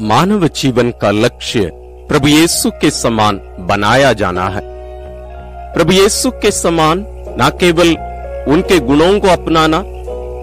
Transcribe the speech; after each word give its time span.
मानव 0.00 0.48
जीवन 0.48 0.90
का 0.90 1.10
लक्ष्य 1.10 1.70
प्रभु 2.08 2.28
यीशु 2.28 2.70
के 2.70 2.90
समान 2.90 3.40
बनाया 3.58 4.12
जाना 4.12 4.48
है। 4.48 4.60
प्रभु 5.74 5.92
यीशु 5.92 6.30
के 6.30 6.50
समान 6.50 7.06
न 7.40 7.50
केवल 7.60 7.88
उनके 8.52 8.78
गुणों 8.78 9.20
को 9.20 9.28
अपनाना, 9.28 9.82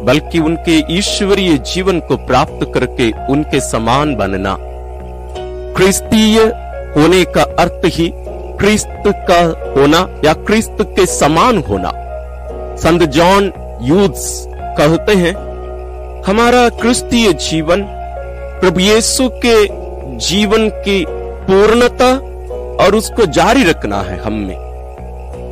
बल्कि 0.03 0.39
उनके 0.39 0.97
ईश्वरीय 0.97 1.57
जीवन 1.57 1.99
को 1.99 2.17
प्राप्त 2.17 2.71
करके 2.73 3.11
उनके 3.27 3.59
समान 3.59 4.15
बनना। 4.15 4.57
क्रिस्तीय 5.77 6.39
होने 6.97 7.23
का 7.25 7.43
अर्थ 7.43 7.81
ही 7.85 8.11
क्रिस्त 8.59 9.03
का 9.07 9.41
होना 9.77 10.21
या 10.25 10.33
क्रिस्त 10.33 10.77
के 10.81 11.05
समान 11.05 11.57
होना। 11.57 11.91
संत 12.75 13.03
जॉन 13.03 13.51
यूथ्स 13.81 14.45
कहते 14.79 15.15
हैं, 15.15 15.35
हमारा 16.23 16.69
क्रिस्तीय 16.69 17.33
जीवन 17.33 17.85
प्रभु 18.63 18.79
यीशु 18.79 19.29
के 19.29 19.67
जीवन 20.17 20.69
की 20.69 21.05
पूर्णता 21.09 22.15
और 22.85 22.95
उसको 22.95 23.25
जारी 23.25 23.63
रखना 23.63 24.01
है 24.01 24.17
हम 24.17 24.33
में। 24.33 24.55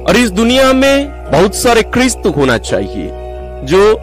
और 0.03 0.15
इस 0.15 0.31
दुनिया 0.31 0.73
में 0.73 1.31
बहुत 1.31 1.55
सारे 1.55 1.81
क्रिस्त 1.81 2.23
होना 2.37 2.57
चाहिए, 2.57 3.09
जो 3.63 3.93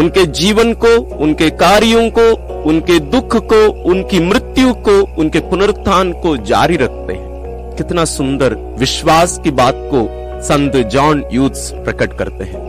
उनके 0.00 0.26
जीवन 0.26 0.72
को, 0.72 1.16
उनके 1.16 1.50
कार्यों 1.50 2.10
को, 2.10 2.52
उनके 2.62 2.98
दुख 2.98 3.36
को, 3.36 3.82
उनकी 3.82 4.20
मृत्यु 4.20 4.74
को, 4.74 5.20
उनके 5.20 5.40
पुनरुत्थान 5.40 6.12
को 6.12 6.36
जारी 6.36 6.76
रखते 6.76 7.12
हैं। 7.12 7.30
कितना 7.76 8.04
सुंदर 8.04 8.54
विश्वास 8.54 9.40
की 9.44 9.50
बात 9.50 9.74
को 9.76 10.08
संत 10.42 10.76
जॉन 10.76 11.24
यूथ्स 11.32 11.70
प्रकट 11.70 12.18
करते 12.18 12.44
हैं। 12.44 12.62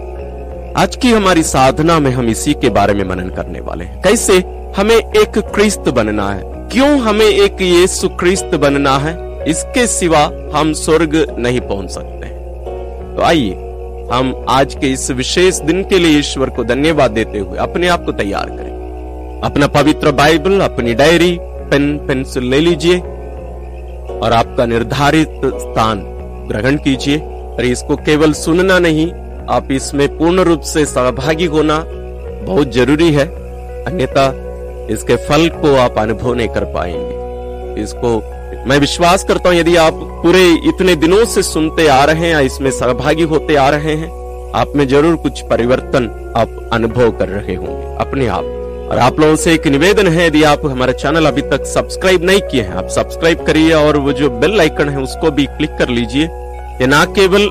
आज 0.73 0.95
की 0.95 1.11
हमारी 1.11 1.43
साधना 1.43 1.99
में 1.99 2.11
हम 2.11 2.27
इसी 2.27 2.53
के 2.53 2.69
बारे 2.69 2.93
में 2.93 3.05
मनन 3.05 3.29
करने 3.29 3.59
वाले 3.59 3.85
हैं। 3.85 4.01
कैसे? 4.01 4.62
हमें 4.77 4.95
एक 4.95 5.37
क्रिस्त 5.37 5.79
बनना 5.79 6.29
है। 6.29 6.41
क्यों 6.69 6.99
हमें 6.99 7.25
एक 7.25 7.61
यीशु 7.61 8.09
क्रिस्त 8.09 8.55
बनना 8.55 8.97
है? 8.97 9.43
इसके 9.47 9.87
सिवा 9.87 10.31
हम 10.55 10.73
स्वर्ग 10.73 11.35
नहीं 11.39 11.61
पहुँच 11.61 11.89
सकते। 11.89 12.25
तो 13.15 13.21
आइए, 13.21 13.51
हम 14.11 14.45
आज 14.49 14.75
के 14.75 14.87
इस 14.87 15.11
विशेष 15.11 15.59
दिन 15.59 15.83
के 15.83 15.99
लिए 15.99 16.19
ईश्वर 16.19 16.49
को 16.49 16.63
धन्यवाद 16.63 17.11
देते 17.11 17.39
हुए 17.39 17.57
अपने 17.57 17.87
आप 17.87 18.05
को 18.05 18.11
तैयार 18.11 18.45
करें। 18.45 19.41
अपना 19.43 19.67
पवित्र 19.67 20.11
बाइबल, 20.11 20.59
अपनी 20.59 20.93
डायरी, 20.93 21.37
पेन, 21.41 21.97
पेंसिल 21.97 22.43
ले 22.43 22.59
लीजिए 22.59 22.99
और 24.19 24.33
आपका 24.33 24.65
निर्धारित 24.65 25.41
स्थान 25.45 26.01
ग्रहण 26.51 26.75
कीजिए। 26.75 27.17
और 27.19 27.65
इसको 27.65 27.95
केवल 27.95 28.33
सुनना 28.33 28.79
नहीं, 28.79 29.11
आप 29.49 29.67
इसमें 29.71 30.17
पूर्ण 30.17 30.39
रूप 30.39 30.61
से 30.61 30.85
सहभागी 30.85 31.45
होना 31.45 31.85
बहुत 32.45 32.71
ज़रूरी 32.71 33.11
है। 33.11 33.25
अन्यथा 33.85 34.49
इसके 34.89 35.15
फल 35.27 35.47
को 35.51 35.75
आप 35.77 35.97
अनुभव 35.99 36.33
नहीं 36.33 36.47
कर 36.47 36.65
पाएँगे। 36.73 37.81
इसको 37.81 38.15
मैं 38.67 38.77
विश्वास 38.79 39.23
करता 39.23 39.49
हूँ, 39.49 39.57
यदि 39.57 39.75
आप 39.75 39.93
पूरे 40.23 40.43
इतने 40.69 40.95
दिनों 40.95 41.23
से 41.25 41.43
सुनते 41.43 41.87
आ 41.87 42.03
रहे 42.05 42.27
हैं, 42.27 42.41
इसमें 42.41 42.69
सहभागी 42.71 43.23
होते 43.23 43.55
आ 43.55 43.69
रहे 43.69 43.93
हैं, 43.93 44.09
आप 44.55 44.73
में 44.75 44.87
ज़रूर 44.87 45.15
कुछ 45.15 45.41
परिवर्तन 45.41 46.09
आप 46.37 46.69
अनुभव 46.73 47.11
कर 47.11 47.29
रहे 47.29 47.55
होंगे, 47.55 47.95
अपने 47.99 48.27
आप। 48.27 48.43
और 48.83 48.97
आप 48.99 49.19
लोगों 49.19 49.35
से 49.35 49.53
एक 49.53 49.67
निवेदन 49.67 50.07
है, 50.07 50.27
यदि 50.27 50.43
आप 50.43 50.65
हमारा 50.65 50.93
चैनल 50.93 51.25
अभी 51.25 51.41
तक 51.41 51.65
सब्सक्राइब 51.65 52.23
नहीं 52.23 52.41
किए 52.41 52.61
हैं, 52.61 52.73
आप 52.73 52.87
सब्सक्राइब 52.89 53.45
करिए 53.45 53.73
और 53.73 53.97
वो 53.97 54.13
जो 54.13 54.29
बेल 54.29 54.59
आइकन 54.61 54.89
है, 54.89 55.01
उसको 55.01 55.31
भी 55.31 55.45
क्लिक 55.47 55.77
कर 55.79 55.89
लीजिए, 55.89 56.23
ये 56.81 56.87
ना 56.87 57.03
केवल 57.17 57.49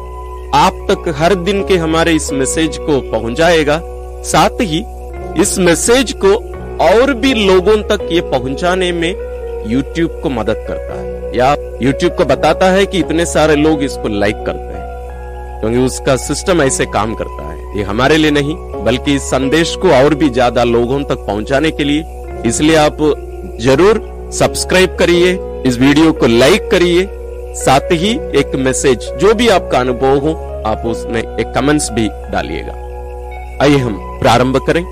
आप 0.54 0.86
तक 0.90 1.12
हर 1.18 1.34
दिन 1.34 1.62
के 1.64 1.76
हमारे 1.76 2.12
इस 2.12 2.32
मैसेज 2.32 2.76
को 2.78 3.00
पहुंचाएगा, 3.10 3.80
साथ 4.24 4.60
ही 4.62 4.84
इस 5.42 5.58
मैसेज 5.58 6.12
को 6.24 6.34
और 6.82 7.12
भी 7.14 7.32
लोगों 7.36 7.76
तक 7.88 8.08
ये 8.12 8.20
पहुँचाने 8.30 8.90
में 8.92 9.12
YouTube 9.64 10.20
को 10.22 10.30
मदद 10.30 10.64
करता 10.68 10.94
है। 10.94 11.36
या 11.36 11.54
YouTube 11.78 12.16
को 12.16 12.24
बताता 12.26 12.70
है 12.70 12.86
कि 12.86 12.98
इतने 12.98 13.26
सारे 13.26 13.56
लोग 13.56 13.82
इसको 13.82 14.08
लाइक 14.10 14.44
करते 14.46 14.74
हैं, 14.74 15.60
क्योंकि 15.60 15.78
उसका 15.78 16.16
सिस्टम 16.18 16.62
ऐसे 16.62 16.86
काम 16.88 17.14
करता 17.14 17.48
है। 17.48 17.78
ये 17.78 17.82
हमारे 17.84 18.16
लिए 18.16 18.30
नहीं, 18.30 18.54
बल्कि 18.84 19.14
इस 19.14 19.30
संदेश 19.30 19.74
को 19.82 19.90
और 19.94 20.14
भी 20.14 20.28
ज़्यादा 20.30 20.64
लोगों 20.64 21.02
तक 21.04 21.24
पहुँचाने 21.26 21.70
के 21.70 21.84
लिए। 21.84 22.04
इसलिए 22.46 22.76
आप 22.76 22.96
ज़रूर 23.60 24.00
सब्सक्राइब 24.34 24.96
करिए, 24.98 25.32
इस 25.66 25.78
वीडियो 25.78 26.12
को 26.12 26.26
लाइक 26.28 26.70
करिए। 26.70 27.06
साथ 27.56 27.92
ही 27.92 28.10
एक 28.38 28.54
मैसेज 28.56 29.10
जो 29.20 29.34
भी 29.34 29.48
आपका 29.50 29.78
अनुभव 29.78 30.18
हो, 30.18 30.32
आप 30.66 30.82
उसमें 30.86 31.20
एक 31.20 31.52
कमेंट्स 31.54 31.90
भी 31.90 32.08
डालिएगा। 32.32 32.72
आइए 33.62 33.78
हम 33.78 33.98
प्रारंभ 34.20 34.56
करें। 34.66 34.82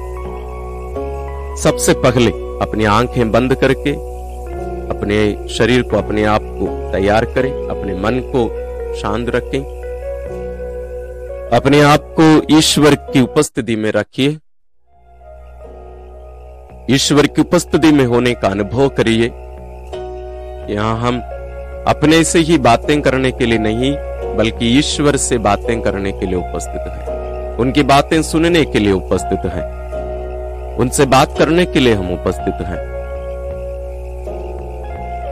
सबसे 1.56 1.92
पहले 1.92 2.30
अपनी 2.62 2.84
आँखें 2.84 3.32
बंद 3.32 3.54
करके, 3.54 3.90
अपने 4.90 5.48
शरीर 5.48 5.82
को 5.82 5.96
अपने 5.96 6.24
आप 6.24 6.40
को 6.42 6.92
तैयार 6.92 7.24
करें, 7.24 7.68
अपने 7.68 7.94
मन 7.94 8.20
को 8.20 8.70
शांत 8.96 9.28
रखें। 9.28 9.80
अपने 11.52 11.80
आप 11.80 12.14
को 12.20 12.56
ईश्वर 12.58 12.94
की 12.94 13.20
उपस्थिति 13.20 13.76
में 13.76 13.92
रखिए। 13.92 14.28
ईश्वर 16.94 17.26
की 17.26 17.40
उपस्थिति 17.40 17.92
में 17.92 18.04
होने 18.04 18.34
का 18.34 18.48
अनुभव 18.48 18.88
करिए। 18.88 19.26
यहाँ 20.74 21.00
हम 21.00 21.20
अपने 21.86 22.24
से 22.24 22.38
ही 22.38 22.58
बातें 22.58 23.02
करने 23.02 23.32
के 23.32 23.46
लिए 23.46 23.58
नहीं, 23.58 23.96
बल्कि 24.36 24.78
ईश्वर 24.78 25.16
से 25.16 25.38
बातें 25.38 25.82
करने 25.82 26.12
के 26.12 26.26
लिए 26.26 26.34
उपस्थित 26.34 26.80
हैं। 26.80 27.10
उनकी 27.56 27.82
बातें 27.82 28.22
सुनने 28.22 28.64
के 28.64 28.78
लिए 28.78 28.92
उपस्थित 28.92 29.52
हैं। 29.52 29.79
उनसे 30.80 31.04
बात 31.08 31.38
करने 31.38 31.64
के 31.66 31.80
लिए 31.80 31.94
हम 31.94 32.12
उपस्थित 32.12 32.66
हैं। 32.66 32.78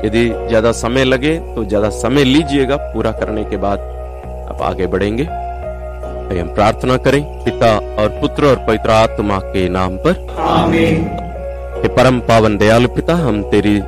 यदि 0.04 0.24
ज़्यादा 0.48 0.72
समय 0.74 1.04
लगे 1.04 1.34
तो 1.54 1.64
ज़्यादा 1.64 1.88
समय 1.92 2.24
लीजिएगा। 2.24 2.76
पूरा 2.92 3.12
करने 3.12 3.44
के 3.44 3.56
बाद 3.58 3.78
आप 4.50 4.62
आगे 4.62 4.86
बढ़ेंगे। 4.86 5.24
हम 6.30 6.48
प्रार्थना 6.54 6.96
करें 6.98 7.22
पिता 7.44 7.70
और 8.02 8.08
पुत्र 8.20 8.46
और 8.46 8.56
पवित्र 8.66 8.90
आत्मा 8.92 9.38
के 9.44 9.68
नाम 9.68 9.96
पर। 9.96 10.12
हे 11.78 11.88
परम 11.96 12.18
पावन 12.20 12.56
दयालु 12.58 12.88
पिता 12.88 13.14
हम 13.16 13.42
तेरी 13.50 13.78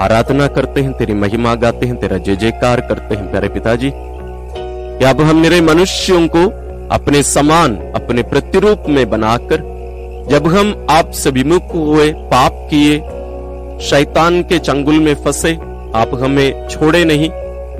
आराधना 0.00 0.46
करते 0.48 0.80
हैं 0.80 0.92
तेरी 0.92 1.14
महिमा 1.14 1.54
गाते 1.56 1.86
हैं 1.86 1.96
तेरा 1.96 2.18
जय 2.18 2.36
जयकार 2.36 2.80
करते 2.80 3.14
हैं 3.14 3.30
प्यारे 3.30 3.48
पिताजी। 3.50 3.90
अब 5.04 5.20
हम 5.20 5.36
मेरे 5.36 5.60
मनुष्यों 5.62 6.26
को 6.28 6.44
अपने 6.94 7.22
समान 7.24 7.76
अपने 7.94 8.22
प्रतिरूप 8.24 8.84
में 8.88 9.08
बनाकर 9.10 9.62
जब 10.30 10.46
हम 10.46 10.86
आप 10.90 11.10
से 11.10 11.30
विमुख 11.30 11.74
हुए, 11.74 12.12
पाप 12.12 12.68
किए, 12.70 12.98
शैतान 13.80 14.42
के 14.42 14.58
चंगुल 14.58 14.98
में 15.00 15.14
फंसे, 15.14 15.52
आप 15.94 16.10
हमें 16.14 16.68
छोड़े 16.68 17.04
नहीं, 17.04 17.28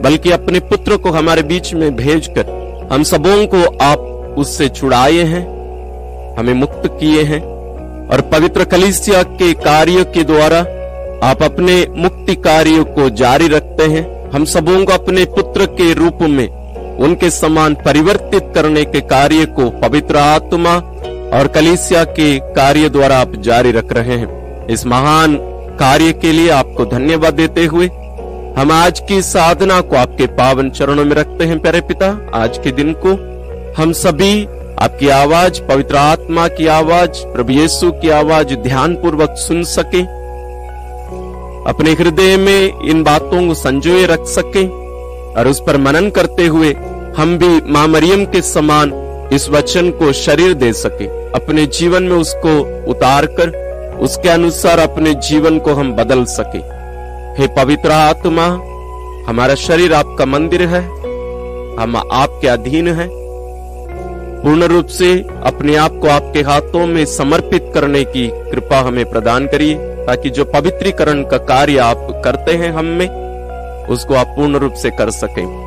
बल्कि 0.02 0.30
अपने 0.30 0.60
पुत्र 0.60 0.96
को 0.96 1.10
हमारे 1.10 1.42
बीच 1.42 1.72
में 1.74 1.94
भेजकर 1.96 2.62
हम 2.92 3.02
सबों 3.02 3.46
को 3.46 3.62
आप 3.84 4.34
उससे 4.38 4.68
छुड़ाए 4.68 5.22
हैं, 5.24 5.42
हमें 6.38 6.54
मुक्त 6.54 6.82
किए 6.86 7.22
हैं, 7.22 7.40
और 8.08 8.20
पवित्र 8.32 8.64
कलिसिया 8.64 9.22
के 9.22 9.52
कार्य 9.52 10.04
के 10.04 10.24
द्वारा 10.24 10.58
आप 11.28 11.42
अपने 11.42 11.86
मुक्ति 11.96 12.34
कार्य 12.34 12.82
को 12.84 13.08
जारी 13.10 13.48
रखते 13.48 13.84
हैं। 13.84 14.30
हम 14.30 14.44
सबों 14.44 14.84
को 14.84 14.92
अपने 14.92 15.24
पुत्र 15.24 15.66
के 15.66 15.92
रूप 15.94 16.18
में 16.22 16.48
उनके 16.96 17.30
समान 17.30 17.74
परिवर्तित 17.74 18.52
करने 18.54 18.84
के 18.84 19.00
कार्य 19.00 19.44
को 19.46 19.70
पवित्र 19.80 20.16
आत्मा 20.16 20.78
और 21.34 21.46
कलिसिया 21.46 22.04
के 22.04 22.38
कार्य 22.38 22.88
द्वारा 22.88 23.18
आप 23.18 23.32
जारी 23.36 23.72
रख 23.72 23.92
रहे 23.92 24.16
हैं। 24.16 24.66
इस 24.66 24.86
महान 24.86 25.36
कार्य 25.78 26.12
के 26.12 26.32
लिए 26.32 26.50
आपको 26.50 26.84
धन्यवाद 26.86 27.34
देते 27.34 27.64
हुए 27.64 27.86
हम 28.58 28.72
आज 28.72 29.00
की 29.00 29.22
साधना 29.22 29.80
को 29.80 29.96
आपके 29.96 30.26
पावन 30.26 30.70
चरणों 30.70 31.04
में 31.04 31.16
रखते 31.16 31.44
हैं, 31.44 31.58
प्यारे 31.60 31.80
पिता। 31.80 32.30
आज 32.34 32.58
के 32.58 32.72
दिन 32.72 32.94
को 33.06 33.12
हम 33.82 33.92
सभी, 33.92 34.44
आपकी 34.78 35.08
आवाज़, 35.08 35.60
पवित्र 35.60 35.96
आत्मा 35.96 36.48
की 36.48 36.66
आवाज़, 36.66 37.24
प्रभु 37.26 37.52
यीशु 37.52 37.90
की 37.92 38.10
आवाज़ 38.10 38.54
ध्यान 38.54 38.94
पूर्वक 38.94 39.34
सुन 39.38 39.62
सके। 39.64 40.02
अपने 41.70 41.92
हृदय 41.92 42.36
में 42.36 42.88
इन 42.88 43.02
बातों 43.02 43.46
को 43.48 43.54
संजोए 43.54 44.06
रख 44.06 44.24
सके 44.26 44.66
और 45.32 45.48
उस 45.48 45.60
पर 45.60 45.76
मनन 45.76 46.10
करते 46.10 46.46
हुए 46.46 46.72
हम 47.16 47.38
भी 47.38 47.72
माँ 47.72 47.86
मरियम 47.88 48.24
के 48.24 48.42
समान 48.42 48.90
इस 49.32 49.48
वचन 49.50 49.90
को 49.90 50.12
शरीर 50.12 50.54
दे 50.54 50.72
सके। 50.72 51.06
अपने 51.30 51.66
जीवन 51.66 52.02
में 52.02 52.16
उसको 52.16 52.84
उतार 52.90 53.26
कर, 53.26 53.64
उसके 54.00 54.28
अनुसार 54.28 54.78
अपने 54.78 55.14
जीवन 55.14 55.58
को 55.58 55.74
हम 55.74 55.92
बदल 55.92 56.24
सके। 56.24 56.58
हे 57.42 57.46
पवित्र 57.46 57.90
आत्मा, 57.90 58.44
हमारा 59.28 59.54
शरीर 59.54 59.94
आपका 59.94 60.24
मंदिर 60.24 60.62
है। 60.62 60.82
हम 61.80 62.08
आपके 62.12 62.48
अधीन 62.48 62.88
हैं। 62.88 63.08
पूर्ण 64.44 64.64
रूप 64.64 64.86
से 64.86 65.24
अपने 65.44 65.76
आप 65.76 65.98
को 66.02 66.08
आपके 66.08 66.40
हाथों 66.40 66.86
में 66.86 67.04
समर्पित 67.04 67.70
करने 67.74 68.04
की 68.04 68.28
कृपा 68.28 68.78
हमें 68.78 69.10
प्रदान 69.10 69.46
करिए, 69.46 69.74
ताकि 69.74 70.30
जो 70.30 70.44
पवित्रीकरण 70.44 71.22
का 71.22 71.36
कार्य 71.36 71.78
आप 71.78 72.22
करते 72.24 72.52
हैं 72.52 72.72
हम 72.72 72.84
में, 72.84 73.24
उसको 73.86 74.14
आप 74.14 74.26
पूर्ण 74.26 74.56
रूप 74.56 74.72
से 74.72 74.90
कर 74.90 75.10
सकें। 75.10 75.64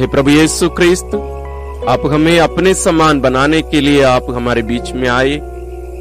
हे 0.00 0.06
प्रभु 0.06 0.30
यीशु 0.30 0.68
क्रिस्त 0.68 1.37
आप 1.86 2.02
हमें 2.06 2.40
अपने 2.40 2.74
समान 2.74 3.20
बनाने 3.20 3.62
के 3.62 3.80
लिए 3.80 4.02
आप 4.02 4.26
हमारे 4.30 4.62
बीच 4.62 4.92
में 4.92 5.08
आए। 5.08 5.36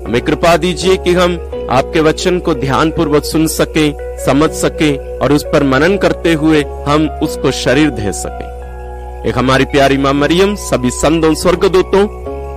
हमें 0.06 0.22
कृपा 0.22 0.58
दीजिए 0.58 0.98
कि 0.98 1.14
हम 1.14 1.52
आपके 1.70 2.00
वचन 2.00 2.40
को 2.40 2.54
ध्यान 2.54 2.92
पूर्वक 2.92 3.24
सुन 3.24 3.48
सके, 3.48 3.92
समझ 4.26 4.50
सके 4.50 5.18
और 5.18 5.32
उस 5.32 5.44
पर 5.44 5.64
मनन 5.64 5.98
करते 5.98 6.34
हुए 6.34 6.64
हम 6.64 7.10
उसको 7.24 7.52
शरीर 7.52 7.90
दे 7.90 8.12
सके। 8.12 9.30
एक 9.30 9.38
हमारी 9.38 9.66
प्यारी 9.66 9.98
माँ 9.98 10.14
मरियम, 10.14 10.56
सभी 10.56 10.90
संतों, 10.90 11.34
स्वर्गदूतों, 11.34 12.08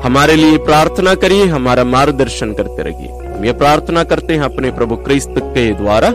हमारे 0.00 0.36
लिए 0.36 0.58
प्रार्थना 0.58 1.14
करिए, 1.14 1.46
हमारा 1.46 1.84
मार्गदर्शन 1.84 2.52
करते 2.52 2.82
रहिए। 2.82 3.36
हम 3.36 3.44
ये 3.44 3.52
प्रार्थना 3.52 4.04
करते 4.04 4.34
हैं 4.34 4.42
अपने 4.42 4.70
प्रभु 4.70 4.96
क्रिस्त 4.96 5.34
के 5.38 5.72
द्वारा। 5.72 6.12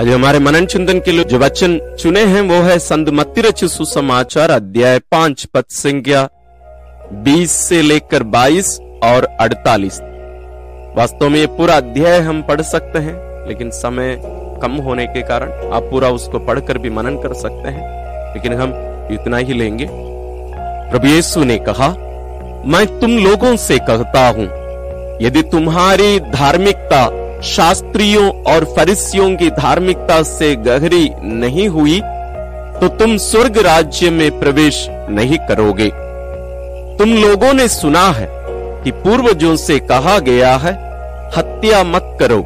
आज 0.00 0.08
हमारे 0.08 0.38
मनन 0.38 0.66
चिंतन 0.66 1.00
के 1.00 1.12
लिए 1.12 1.24
जो 1.24 1.38
वचन 1.38 1.76
चुने 2.00 2.20
हैं, 2.24 2.40
वो 2.40 2.60
है 2.62 2.78
संत 2.78 3.08
मत्ती 3.08 3.40
रचित 3.40 3.70
सुसमाचार, 3.70 4.50
अध्याय 4.50 4.98
पाँच, 5.10 5.44
पद 5.44 5.64
संख्या 5.70 6.22
बीस 7.24 7.50
से 7.52 7.80
लेकर 7.82 8.22
बाईस 8.22 8.78
और 9.04 9.24
अड़तालीस। 9.40 10.00
वास्तव 10.96 11.28
में 11.28 11.38
ये 11.40 11.46
पूरा 11.58 11.76
अध्याय 11.76 12.18
हम 12.20 12.42
पढ़ 12.42 12.62
सकते 12.62 12.98
हैं, 12.98 13.14
लेकिन 13.48 13.70
समय 13.72 14.16
कम 14.62 14.80
होने 14.84 15.06
के 15.06 15.22
कारण 15.22 15.72
आप 15.72 15.90
पूरा 15.90 16.08
उसको 16.10 16.38
पढ़कर 16.38 16.78
भी 16.78 16.90
मनन 16.90 17.20
कर 17.22 17.34
सकते 17.34 17.68
हैं, 17.68 18.34
लेकिन 18.34 18.54
हम 18.54 18.74
इतना 19.12 19.36
ही 19.36 19.52
लेंगे। 19.52 19.88
प्रभु 19.90 21.06
यीशु 21.06 21.44
ने 21.44 21.58
कहा, 21.68 21.88
मैं 22.66 22.86
तुम 23.00 23.18
लोगों 23.18 23.56
से 23.58 23.78
कहता 23.80 24.28
हूँ, 24.28 24.48
यदि 25.22 25.42
तुम्हारी 25.42 26.18
धार्मिकता 26.20 27.08
शास्त्रियों 27.44 28.30
और 28.44 28.64
फरिसियों 28.76 29.34
की 29.36 29.50
धार्मिकता 29.50 30.22
से 30.22 30.54
गहरी 30.56 31.08
नहीं 31.22 31.68
हुई 31.68 32.00
तो 32.80 32.88
तुम 32.88 33.16
स्वर्ग 33.16 33.58
राज्य 33.58 34.10
में 34.10 34.38
प्रवेश 34.40 34.86
नहीं 34.90 35.38
करोगे। 35.48 35.88
तुम 36.98 37.14
लोगों 37.14 37.52
ने 37.52 37.68
सुना 37.68 38.04
है 38.10 38.28
कि 38.84 38.90
पूर्वजों 38.92 39.54
से 39.56 39.78
कहा 39.78 40.18
गया 40.18 40.54
है, 40.56 40.72
हत्या 41.36 41.82
मत 41.84 42.16
करो। 42.20 42.38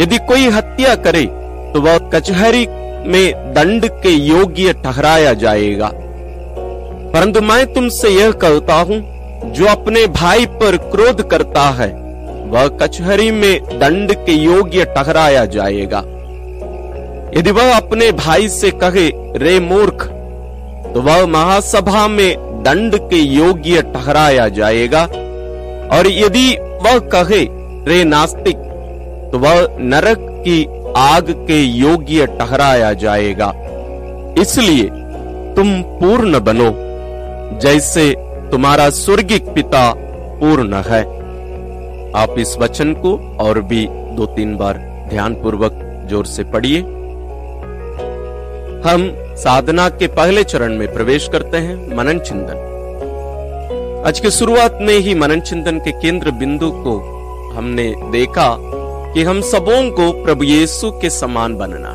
यदि 0.00 0.18
कोई 0.18 0.48
हत्या 0.48 0.94
करे 0.94 1.24
तो 1.74 1.80
वह 1.80 1.98
कचहरी 2.14 2.66
में 3.08 3.52
दंड 3.54 3.88
के 4.02 4.10
योग्य 4.10 4.72
ठहराया 4.84 5.32
जाएगा। 5.34 5.90
परंतु 7.12 7.40
मैं 7.40 7.64
तुमसे 7.74 8.08
यह 8.08 8.32
कहता 8.36 8.74
हूँ, 8.74 9.00
जो 9.52 9.66
अपने 9.66 10.06
भाई 10.06 10.46
पर 10.46 10.76
क्रोध 10.90 11.28
करता 11.30 11.68
है 11.70 11.90
वह 12.46 12.66
कचहरी 12.78 13.30
में 13.30 13.78
दंड 13.78 14.12
के 14.26 14.32
योग्य 14.32 14.84
ठहराया 14.84 15.44
जाएगा। 15.44 15.98
यदि 17.36 17.50
वह 17.50 17.76
अपने 17.76 18.10
भाई 18.12 18.48
से 18.48 18.70
कहे, 18.74 19.08
रे 19.38 19.58
मूर्ख 19.60 20.04
तो 20.94 21.00
वह 21.02 21.26
महासभा 21.26 22.06
में 22.08 22.62
दंड 22.62 22.96
के 23.10 23.16
योग्य 23.16 23.82
ठहराया 23.94 24.48
जाएगा। 24.48 25.02
और 25.92 26.06
यदि 26.06 26.48
वह 26.82 26.98
कहे, 27.14 27.44
रे 27.84 28.02
नास्तिक 28.04 28.56
तो 29.32 29.38
वह 29.38 29.76
नरक 29.80 30.18
की 30.46 30.64
आग 30.96 31.30
के 31.48 31.62
योग्य 31.62 32.26
ठहराया 32.26 32.92
जाएगा। 32.92 33.52
इसलिए 34.38 34.84
तुम 35.56 35.82
पूर्ण 36.00 36.40
बनो, 36.40 36.70
जैसे 37.60 38.14
तुम्हारा 38.50 38.88
स्वर्गिक 38.90 39.48
पिता 39.48 39.92
पूर्ण 40.40 40.82
है। 40.86 41.02
आप 42.16 42.38
इस 42.38 42.56
वचन 42.58 42.92
को 42.94 43.10
और 43.40 43.60
भी 43.60 43.86
दो 44.16 44.26
तीन 44.26 44.56
बार 44.56 44.78
ध्यान 45.10 45.34
पूर्वक 45.34 45.72
ज़ोर 46.10 46.26
से 46.26 46.44
पढ़िए। 46.44 46.78
हम 48.82 49.02
साधना 49.36 49.88
के 49.88 50.06
पहले 50.06 50.44
चरण 50.44 50.76
में 50.78 50.92
प्रवेश 50.94 51.28
करते 51.28 51.56
हैं, 51.56 51.96
मनन 51.96 52.18
चिंतन। 52.18 54.04
आज 54.06 54.20
के 54.20 54.30
शुरुआत 54.30 54.78
में 54.82 54.94
ही 54.94 55.14
मनन 55.14 55.40
चिंतन 55.40 55.78
के 55.78 55.92
केंद्र 55.92 56.30
बिंदु 56.30 56.70
को 56.70 56.98
हमने 57.56 57.94
देखा 58.12 58.48
कि 59.14 59.22
हम 59.22 59.40
सबों 59.40 59.90
को 59.90 60.10
प्रभु 60.24 60.44
यीशु 60.44 60.90
के 60.90 61.10
समान 61.10 61.56
बनना। 61.56 61.90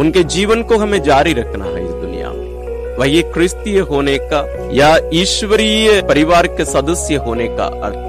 उनके 0.00 0.24
जीवन 0.24 0.62
को 0.62 0.78
हमें 0.78 1.02
जारी 1.02 1.32
रखना 1.32 1.64
है 1.64 1.84
इस 1.84 1.90
दुनिया 1.90 2.30
में। 2.30 2.96
वही 2.96 3.22
क्रिस्तीय 3.22 3.78
होने 3.80 4.18
का 4.32 4.44
या 4.72 4.96
ईश्वरीय 5.14 6.00
परिवार 6.02 6.46
के 6.46 6.64
सदस्य 6.64 7.16
होने 7.16 7.48
का 7.48 7.64
अर्थ 7.64 8.06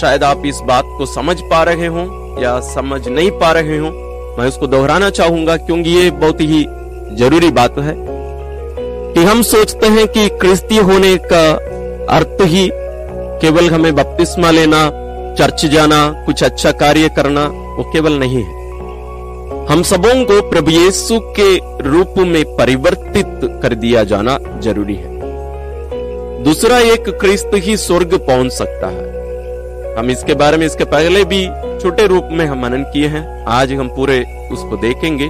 शायद 0.00 0.24
आप 0.24 0.42
इस 0.46 0.60
बात 0.64 0.84
को 0.98 1.06
समझ 1.06 1.40
पा 1.40 1.62
रहे 1.62 1.86
हो 1.86 2.02
या 2.42 2.60
समझ 2.60 3.08
नहीं 3.08 3.30
पा 3.30 3.52
रहे 3.52 3.78
हो। 3.78 3.90
मैं 4.38 4.48
उसको 4.48 4.66
दोहराना 4.66 5.10
चाहूँगा 5.10 5.56
क्योंकि 5.56 5.90
ये 5.90 6.10
बहुत 6.10 6.40
ही 6.40 6.66
ज़रूरी 7.16 7.50
बात 7.50 7.78
है 7.78 7.94
कि 9.14 9.24
हम 9.24 9.42
सोचते 9.42 9.86
हैं 9.86 10.08
कि 10.08 10.28
क्रिस्ती 10.28 10.76
होने 10.76 11.16
का 11.16 11.52
अर्थ 12.16 12.42
ही 12.42 12.70
केवल 13.40 13.70
हमें 13.70 13.94
बपतिस्मा 13.94 14.50
लेना, 14.50 14.90
चर्च 15.38 15.66
जाना, 15.66 16.22
कुछ 16.26 16.44
अच्छा 16.44 16.72
कार्य 16.72 17.08
करना, 17.08 17.46
वो 17.46 17.90
केवल 17.92 18.12
नहीं 18.12 18.42
है। 18.42 18.64
हम 19.66 19.82
सबों 19.82 20.24
को 20.24 20.50
प्रभु 20.50 20.70
यीशु 20.70 21.20
के 21.40 21.56
रूप 21.88 22.14
में 22.18 22.56
परिवर्तित 22.56 23.40
कर 23.62 23.74
दिया 23.74 24.04
जाना 24.04 24.38
ज़रूरी 24.60 24.94
है। 24.94 25.14
दूसरा, 26.44 26.78
एक 26.78 27.08
क्रिस्त 27.08 27.50
ही 27.54 27.76
स्वर्ग 27.76 28.14
पहुँच 28.14 28.52
सकता 28.52 28.86
है। 28.86 29.15
हम 29.98 30.10
इसके 30.10 30.34
बारे 30.34 30.56
में 30.56 30.66
इसके 30.66 30.84
पहले 30.84 31.24
भी 31.24 31.46
छोटे 31.80 32.06
रूप 32.06 32.28
में 32.32 32.46
हम 32.46 32.62
मनन 32.62 32.82
किए 32.82 33.06
हैं। 33.06 33.44
आज 33.46 33.72
हम 33.72 33.88
पूरे 33.88 34.48
उसको 34.52 34.76
देखेंगे। 34.76 35.28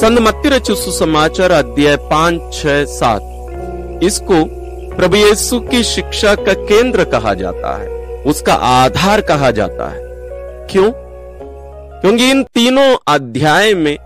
संत 0.00 0.18
मत्ती 0.20 0.48
रचु 0.48 0.74
सुसमाचार 0.74 1.50
अध्याय 1.50 1.96
पाँच, 1.96 2.54
छह, 2.54 2.84
सात। 2.84 3.20
इसको 4.02 4.44
प्रभु 4.96 5.16
यीशु 5.16 5.60
की 5.60 5.82
शिक्षा 5.82 6.34
का 6.34 6.52
केंद्र 6.52 7.04
कहा 7.04 7.34
जाता 7.34 7.82
है। 7.82 7.88
उसका 8.22 8.54
आधार 8.54 9.20
कहा 9.20 9.50
जाता 9.50 9.90
है। 9.90 10.00
क्यों? 10.66 10.92
क्योंकि 12.00 12.30
इन 12.30 12.42
तीनों 12.42 12.96
अध्याय 13.08 13.74
में 13.74 13.96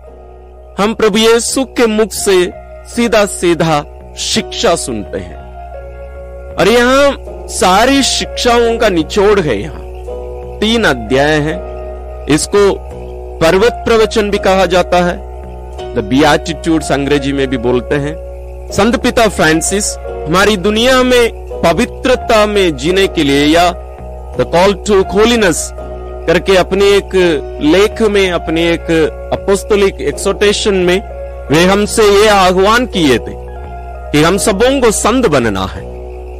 हम 0.79 0.93
प्रभु 0.93 1.17
यीशु 1.17 1.65
के 1.65 1.87
मुख 1.87 2.11
से 2.11 2.53
सीधा 2.95 3.25
सीधा 3.25 3.85
शिक्षा 4.17 4.75
सुनते 4.75 5.17
हैं। 5.17 5.43
और 6.55 6.67
यहाँ 6.67 7.11
सारी 7.47 8.03
शिक्षाओं 8.03 8.77
का 8.77 8.89
निचोड़ 8.89 9.39
है 9.39 9.61
यहाँ। 9.61 9.81
तीन 10.59 10.83
अध्याय 10.83 11.35
हैं। 11.39 12.25
इसको 12.25 12.73
पर्वत 13.39 13.73
प्रवचन 13.73 14.29
भी 14.29 14.37
कहा 14.37 14.65
जाता 14.65 14.97
है। 14.97 15.17
द 15.95 15.99
बियाटिट्यूड्स 15.99 16.91
अंग्रेज़ी 16.91 17.33
में 17.33 17.47
भी 17.47 17.57
बोलते 17.57 17.95
हैं। 17.95 18.15
संत 18.71 18.95
पिता 18.95 19.27
फ्रांसिस, 19.27 19.97
हमारी 19.97 20.57
दुनिया 20.57 21.03
में 21.03 21.43
पवित्रता 21.61 22.45
में 22.45 22.77
जीने 22.77 23.07
के 23.07 23.23
लिए 23.23 23.45
या 23.45 23.71
द 24.37 24.37
कॉल 24.39 24.73
टू 24.73 25.01
होलीनेस 25.01 25.69
करके 26.27 26.57
अपने 26.57 26.85
एक 26.85 27.15
लेख 27.61 28.01
में, 28.01 28.31
अपने 28.31 28.71
एक 28.71 29.09
अपोस्तलिक 29.33 30.01
एक्सोटेशन 30.01 30.73
में 30.73 30.99
वे 31.47 31.65
हमसे 31.65 32.03
ये 32.03 32.27
आह्वान 32.27 32.85
किए 32.85 33.17
थे 33.17 33.33
कि 34.11 34.23
हम 34.23 34.37
सबों 34.37 34.81
को 34.81 34.91
संत 34.91 35.25
बनना 35.25 35.65
है। 35.65 35.92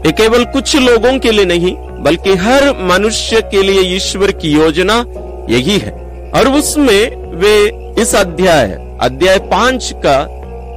ये 0.06 0.12
केवल 0.12 0.44
कुछ 0.46 0.76
लोगों 0.76 1.20
के 1.20 1.32
लिए 1.32 1.46
नहीं, 1.46 1.76
बल्कि 2.04 2.34
हर 2.36 2.64
मनुष्य 2.82 3.42
के 3.42 3.62
लिए 3.64 3.82
ईश्वर 3.96 4.32
की 4.32 4.52
योजना 4.52 5.06
यही 5.50 5.78
है। 5.78 5.92
और 6.36 6.48
उसमें 6.48 7.16
वे 7.36 7.56
इस 8.02 8.16
अध्याय 8.16 8.98
अध्याय 9.02 9.38
पाँच 9.40 9.94
का 9.96 10.26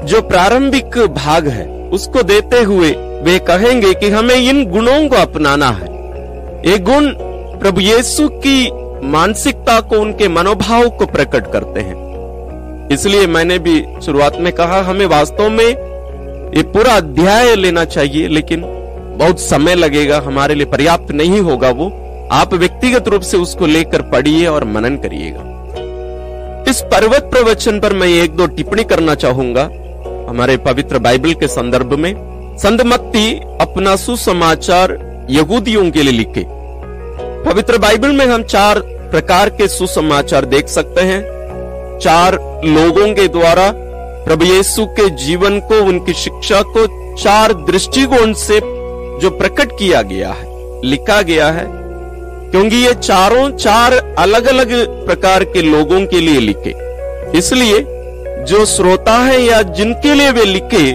जो 0.05 0.21
प्रारंभिक 0.23 0.99
भाग 0.99 1.49
है, 1.49 1.67
उसको 1.91 2.23
देते 2.23 2.61
हुए 2.63 2.91
वे 3.23 3.39
कहेंगे 3.39 3.93
कि 3.95 4.09
हमें 4.09 4.35
इन 4.35 4.65
गुणों 4.71 5.09
को 5.09 5.17
अपनाना 5.17 5.71
है। 5.71 5.89
ये 6.71 6.79
गुण 6.79 7.11
प्रभु 7.61 7.81
येसु 7.81 8.29
की 8.29 8.71
मानसिकता 9.07 9.81
को, 9.81 9.97
उनके 9.97 10.29
मनोभाव 10.29 10.89
को 10.91 11.07
प्रकट 11.07 11.53
करते 11.53 11.81
हैं। 11.81 12.89
इसलिए 12.89 13.27
मैंने 13.27 13.59
भी 13.59 13.85
शुरुआत 14.03 14.37
में 14.41 14.53
कहा, 14.53 14.81
हमें 14.83 15.07
वास्तव 15.07 15.49
में 15.51 15.69
ये 16.57 16.63
पूरा 16.63 16.93
अध्याय 16.93 17.55
लेना 17.55 17.85
चाहिए, 17.85 18.29
लेकिन 18.29 18.65
बहुत 19.17 19.41
समय 19.41 19.75
लगेगा, 19.75 20.21
हमारे 20.21 20.55
लिए 20.55 20.67
पर्याप्त 20.67 21.13
नहीं 21.13 21.41
होगा 21.41 21.71
वो। 21.71 21.89
आप 22.33 22.55
व्यक्तिगत 22.55 23.09
रूप 23.09 23.23
से 23.23 23.37
उसको 23.37 23.67
लेकर 23.67 24.03
पढ़िए 24.03 24.47
और 24.47 24.65
मनन 24.65 24.97
करिएगा। 24.97 25.45
इस 26.71 26.81
पर्वत 26.81 27.23
प्रवचन 27.23 27.81
पर 27.81 27.93
मैं 27.93 28.09
एक 28.09 28.31
दो 28.31 28.47
टिप्पणी 28.47 28.85
करना 28.85 29.15
चाहूँगा। 29.15 29.65
हमारे 30.31 30.57
पवित्र 30.57 30.99
बाइबल 30.99 31.33
के 31.33 31.49
संदर्भ 31.49 31.93
में 31.93 32.15
संतमत्ती 32.59 33.41
अपना 33.61 33.97
सुसमाचार 33.97 34.99
यहूदियों 35.31 35.91
के 35.91 36.03
लिए 36.03 36.13
लिखे। 36.13 36.45
पवित्र 37.45 37.79
बाइबल 37.79 38.13
में 38.13 38.27
हम 38.27 38.43
चार 38.43 38.79
प्रकार 39.11 39.49
के 39.49 39.69
सुसमाचार 39.69 40.45
देख 40.45 40.69
सकते 40.69 41.01
हैं। 41.01 41.23
चार 41.99 42.33
लोगों 42.65 43.15
के 43.15 43.29
द्वारा 43.29 43.73
प्रभु 44.25 44.45
यीशु 44.45 44.87
के 44.87 45.09
जीवन 45.11 45.61
को, 45.61 45.75
उनकी 45.75 46.13
शिक्षा 46.13 46.63
को, 46.63 46.87
चार 47.17 47.53
दृष्टिकोण 47.53 48.33
से 48.33 48.61
जो 49.21 49.31
प्रकट 49.31 49.73
किया 49.79 50.03
गया 50.03 50.31
है, 50.31 50.45
लिखा 50.85 51.21
गया 51.23 51.47
है, 51.49 51.65
क्योंकि 52.51 52.77
ये 52.77 52.93
चारों 52.95 53.49
चार 53.51 53.93
अलग 54.19 54.47
अलग 54.47 54.73
प्रकार 55.07 55.45
के 55.45 55.63
लोगों 55.63 56.01
के 56.07 56.21
लिए 56.21 56.41
लिखे। 56.41 56.75
इसलिए 57.39 57.79
जो 58.47 58.65
श्रोता 58.67 59.17
है 59.19 59.41
या 59.43 59.61
जिनके 59.73 60.15
लिए 60.15 60.31
वे 60.31 60.45
लिखे, 60.45 60.93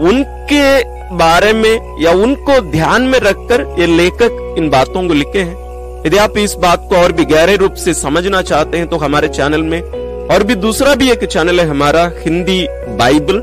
उनके 0.00 0.92
बारे 1.16 1.52
में 1.52 2.02
या 2.02 2.12
उनको 2.18 2.60
ध्यान 2.70 3.02
में 3.02 3.18
रखकर 3.20 3.64
ये 3.80 3.86
लेखक 3.86 4.54
इन 4.58 4.68
बातों 4.70 5.06
को 5.08 5.14
लिखे 5.14 5.38
हैं। 5.38 5.60
यदि 6.06 6.16
आप 6.16 6.38
इस 6.38 6.54
बात 6.58 6.86
को 6.90 6.96
और 6.96 7.12
भी 7.12 7.24
गहरे 7.24 7.56
रूप 7.56 7.74
से 7.74 7.94
समझना 7.94 8.42
चाहते 8.42 8.78
हैं 8.78 8.86
तो 8.88 8.96
हमारे 8.96 9.28
चैनल 9.30 9.62
में 9.62 9.80
और 10.28 10.42
भी 10.42 10.54
दूसरा 10.56 10.94
भी 10.94 11.10
एक 11.10 11.24
चैनल 11.24 11.60
है 11.60 11.66
हमारा, 11.66 12.10
Hindi 12.18 12.66
Bible, 12.98 13.42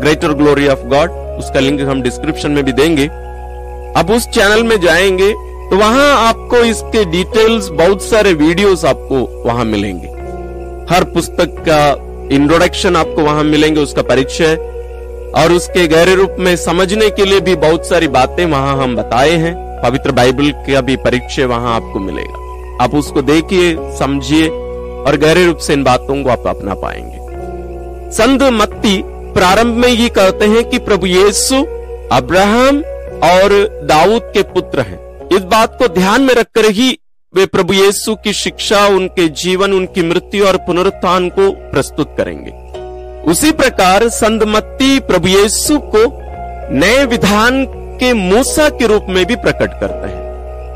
greater 0.00 0.32
glory 0.32 0.68
of 0.68 0.86
God, 0.86 1.10
उसका 1.38 1.60
लिंक 1.60 1.80
हम 1.80 2.02
डिस्क्रिप्शन 2.02 2.50
में 2.50 2.64
भी 2.64 2.72
देंगे। 2.72 3.08
अब 3.98 4.10
उस 4.10 4.26
चैनल 4.28 4.62
में 4.62 4.80
जाएँगे 4.80 5.32
तो 5.70 5.76
वहाँ 5.76 6.28
आपको 6.28 6.56
इसके 6.56 7.04
डिटेल्स 7.04 7.68
बहुत 7.68 8.02
सारे 8.02 8.32
वीडियोस 8.32 8.84
आपको 8.84 9.16
वहाँ 9.44 9.64
मिलेंगे। 9.64 10.08
हर 10.94 11.04
पुस्तक 11.04 11.54
का 11.68 11.80
इंट्रोडक्शन 12.34 12.96
आपको 12.96 13.22
वहाँ 13.22 13.44
मिलेंगे, 13.44 13.80
उसका 13.80 14.02
परिचय 14.02 14.54
और 15.36 15.52
उसके 15.52 15.86
गहरे 15.86 16.14
रूप 16.14 16.36
में 16.38 16.54
समझने 16.56 17.08
के 17.10 17.24
लिए 17.24 17.40
भी 17.40 17.54
बहुत 17.56 17.86
सारी 17.86 18.08
बातें 18.08 18.44
वहाँ 18.46 18.76
हम 18.82 18.96
बताए 18.96 19.30
हैं। 19.30 19.54
पवित्र 19.82 20.12
बाइबल 20.12 20.50
का 20.50 20.80
भी 20.80 20.96
परिचय 20.96 21.44
वहाँ 21.44 21.74
आपको 21.76 21.98
मिलेगा। 21.98 22.84
आप 22.84 22.94
उसको 22.94 23.22
देखिए, 23.22 23.76
समझिए, 23.98 24.48
और 24.48 25.16
गहरे 25.16 25.44
रूप 25.46 25.58
से 25.58 25.72
इन 25.72 25.82
बातों 25.84 26.22
को 26.24 26.30
आप 26.30 26.46
अपना 26.46 26.74
पाएँगे। 26.74 28.12
संत 28.12 28.42
मत्ती 28.52 29.02
प्रारंभ 29.34 29.76
में 29.76 29.88
ये 29.88 30.08
कहते 30.08 30.44
हैं 30.44 30.64
कि 30.64 30.78
प्रभु 30.78 31.06
यीशु, 31.06 31.62
अब्राहम 32.12 32.82
और 33.24 33.80
दाऊद 33.84 34.22
के 34.22 34.42
पुत्र 34.42 34.80
हैं। 34.80 35.28
इस 35.28 35.42
बात 35.42 35.78
को 35.78 35.88
ध्यान 35.88 36.20
में 36.20 36.34
रखकर 36.34 36.70
ही 36.70 36.98
वे 37.34 37.46
प्रभु 37.46 37.72
यीशु 37.72 38.14
की 38.14 38.32
शिक्षा, 38.32 38.86
उनके 38.86 39.28
जीवन, 39.28 39.72
उनकी 39.72 40.02
मृत्यु 40.02 40.46
और 40.46 40.56
पुनरुत्थान 40.56 41.28
को 41.28 41.50
प्रस्तुत 41.50 42.14
करेंगे। 42.18 42.68
उसी 43.30 43.52
प्रकार 43.52 44.08
संतमत्ती 44.08 45.00
प्रभु 45.00 45.28
यीशु 45.28 45.78
को 45.78 46.22
नए 46.74 47.04
विधान 47.04 47.64
के 48.00 48.12
मूसा 48.12 48.68
के 48.68 48.86
रूप 48.86 49.06
में 49.08 49.26
भी 49.26 49.36
प्रकट 49.36 49.80
करते 49.80 50.08
हैं। 50.08 50.28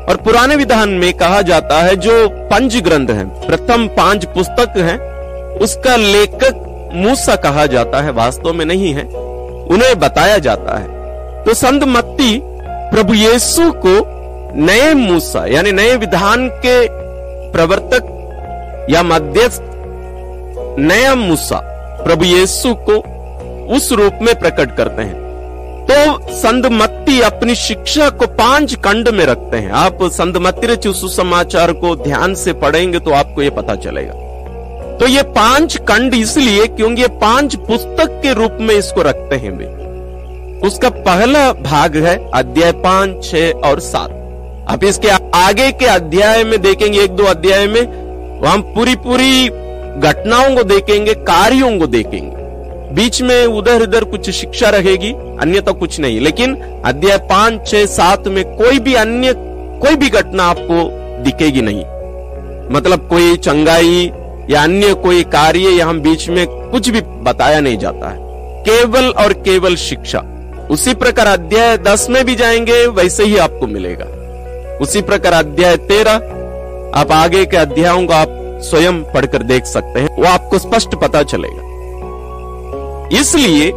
और 0.05 0.17
पुराने 0.17 0.55
विधान 0.55 0.89
में 0.89 1.13
कहा 1.13 1.41
जाता 1.41 1.81
है, 1.81 1.95
जो 1.95 2.29
पंच 2.29 2.75
ग्रंथ 2.75 3.07
है, 3.09 3.47
प्रथम 3.47 3.87
पाँच 3.87 4.25
पुस्तक 4.25 4.73
हैं, 4.77 4.99
उसका 5.59 5.95
लेखक 5.95 6.91
मूसा 6.93 7.35
कहा 7.35 7.65
जाता 7.65 8.01
है, 8.01 8.11
वास्तव 8.11 8.53
में 8.53 8.65
नहीं 8.65 8.93
है, 8.93 9.03
उन्हें 9.65 9.99
बताया 9.99 10.37
जाता 10.37 10.77
है। 10.77 11.02
तो 11.45 11.53
संत 11.53 11.83
मत्ती 11.85 12.39
प्रभु 12.91 13.13
यीशु 13.13 13.71
को 13.85 13.95
नए 14.57 14.93
मूसा, 14.93 15.45
यानी 15.45 15.71
नए 15.71 15.95
विधान 15.97 16.47
के 16.65 16.75
प्रवर्तक 17.51 18.87
या 18.89 19.03
मध्यस्थ, 19.03 19.61
नया 20.79 21.15
मूसा 21.15 21.59
प्रभु 22.03 22.25
यीशु 22.25 22.73
को 22.89 22.95
उस 23.75 23.91
रूप 23.91 24.19
में 24.21 24.33
प्रकट 24.39 24.75
करते 24.77 25.01
हैं। 25.01 25.21
तो 25.85 26.33
संतमत्ती 26.33 27.19
अपनी 27.21 27.55
शिक्षा 27.55 28.09
को 28.09 28.27
पाँच 28.35 28.75
खंड 28.85 29.09
में 29.09 29.25
रखते 29.25 29.57
हैं। 29.57 29.71
आप 29.71 30.03
संतमत्ती 30.13 30.67
रचित 30.67 30.95
सुसमाचार 30.95 31.73
को 31.73 31.95
ध्यान 31.95 32.35
से 32.35 32.53
पढ़ेंगे 32.53 32.99
तो 32.99 33.11
आपको 33.11 33.41
ये 33.41 33.49
पता 33.49 33.75
चलेगा। 33.75 34.13
तो 34.97 35.07
ये 35.07 35.23
पाँच 35.35 35.77
खंड 35.89 36.13
इसलिए 36.13 36.67
क्योंकि 36.67 37.01
ये 37.01 37.07
पाँच 37.21 37.55
पुस्तक 37.67 38.19
के 38.23 38.33
रूप 38.33 38.57
में 38.61 38.75
इसको 38.75 39.01
रखते 39.01 39.35
हैं 39.35 39.51
वे। 39.51 39.82
उसका 40.63 40.89
पहला 40.89 41.53
भाग 41.53 41.95
है 41.95 42.31
अध्याय 42.33 42.71
पाँच, 42.71 43.31
छह 43.31 43.51
और 43.51 43.79
सात। 43.79 44.11
आप 44.69 44.83
इसके 44.83 45.07
आगे 45.37 45.71
के 45.71 45.85
अध्याय 45.85 46.43
में 46.43 46.61
देखेंगे, 46.61 46.99
एक 46.99 47.11
दो 47.11 47.23
अध्याय 47.23 47.67
में 47.67 47.81
हम 48.45 48.61
पूरी 48.61 48.95
पूरी 48.95 49.47
घटनाओं 49.99 50.55
को 50.55 50.63
देखेंगे, 50.63 51.13
कार्यों 51.13 51.79
को 51.79 51.87
देखेंगे। 51.87 52.35
बीच 52.95 53.21
में 53.21 53.45
उधर 53.45 53.81
उधर 53.81 54.03
कुछ 54.03 54.29
शिक्षा 54.29 54.69
रहेगी, 54.69 55.11
अन्य 55.41 55.61
तो 55.61 55.73
कुछ 55.73 55.99
नहीं। 55.99 56.19
लेकिन 56.19 56.55
अध्याय 56.85 57.17
पाँच, 57.17 57.67
छह, 57.67 57.85
सात 57.85 58.27
में 58.27 58.43
कोई 58.55 58.79
भी 58.79 58.93
अन्य, 58.93 59.33
कोई 59.81 59.95
भी 59.95 60.09
घटना 60.09 60.43
आपको 60.43 60.89
दिखेगी 61.23 61.61
नहीं। 61.61 61.83
मतलब 62.75 63.07
कोई 63.09 63.37
चंगाई 63.37 64.11
या 64.49 64.63
अन्य 64.63 64.93
कोई 64.93 65.23
कार्य 65.23 65.59
यहाँ 65.59 65.99
बीच 65.99 66.29
में 66.29 66.47
कुछ 66.47 66.89
भी 66.89 67.01
बताया 67.01 67.59
नहीं 67.59 67.77
जाता 67.77 68.09
है। 68.09 68.17
केवल 68.63 69.05
और 69.05 69.33
केवल 69.33 69.75
शिक्षा। 69.75 70.23
उसी 70.73 70.93
प्रकार 70.93 71.27
अध्याय 71.27 71.77
दस 71.77 72.07
में 72.09 72.23
भी 72.25 72.35
जाएँगे, 72.35 72.85
वैसे 72.87 73.23
ही 73.23 73.37
आपको 73.37 73.67
मिलेगा। 73.67 74.05
उसी 74.77 75.01
प्रकार 75.01 75.33
अध्याय 75.33 75.75
तेरह, 75.77 76.13
आप 76.99 77.11
आगे 77.11 77.45
के 77.45 77.57
अध्यायों 77.57 78.05
को 78.07 78.13
आप 78.13 78.29
स्वयं 78.63 79.03
पढ़कर 79.03 79.43
देख 79.43 79.65
सकते 79.65 79.99
हैं, 79.99 80.15
वो 80.17 80.25
आपको 80.25 80.59
स्पष्ट 80.59 80.95
पता 80.95 81.23
चलेगा। 81.23 81.61
इसलिए, 83.19 83.67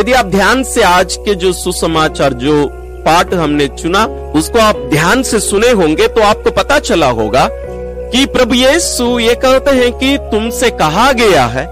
यदि 0.00 0.12
आप 0.12 0.26
ध्यान 0.26 0.62
से 0.64 0.82
आज 0.82 1.16
के 1.16 1.34
जो 1.34 1.52
सुसमाचार, 1.52 2.32
जो 2.32 2.66
पाठ 3.06 3.34
हमने 3.34 3.68
चुना, 3.68 4.04
उसको 4.36 4.58
आप 4.58 4.76
ध्यान 4.90 5.22
से 5.22 5.40
सुने 5.40 5.70
होंगे 5.72 6.08
तो 6.08 6.20
आपको 6.22 6.50
पता 6.50 6.78
चला 6.80 7.10
होगा 7.12 7.48
कि 7.52 8.26
प्रभु 8.26 8.54
यीशु 8.54 9.18
ये 9.20 9.34
कहते 9.34 9.70
हैं 9.70 9.92
कि 9.92 10.16
तुमसे 10.30 10.70
कहा 10.74 11.10
गया 11.12 11.46
है, 11.46 11.66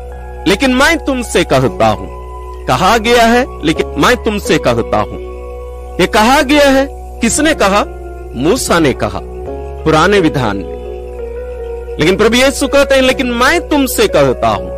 लेकिन 0.48 0.74
मैं 0.74 0.96
तुमसे 1.04 1.44
कहता 1.44 1.88
हूँ। 1.88 2.11
कहा 2.66 2.96
गया 2.98 3.26
है, 3.26 3.46
लेकिन 3.64 3.94
मैं 3.98 4.16
तुमसे 4.16 4.58
कहता 4.58 4.98
हूँ। 4.98 5.20
ये 6.00 6.06
कहा 6.06 6.42
गया 6.42 6.68
है, 6.70 6.86
किसने 7.20 7.54
कहा? 7.54 7.84
मूसा 8.34 8.78
ने 8.78 8.92
कहा, 8.92 9.20
पुराने 9.84 10.20
विधान 10.20 10.56
में। 10.56 11.96
लेकिन 12.00 12.16
प्रभु 12.16 12.36
यीशु 12.36 12.68
कहते 12.68 12.94
हैं, 12.94 13.02
लेकिन 13.02 13.26
मैं 13.26 13.68
तुमसे 13.68 14.06
कहता 14.08 14.48
हूँ। 14.48 14.70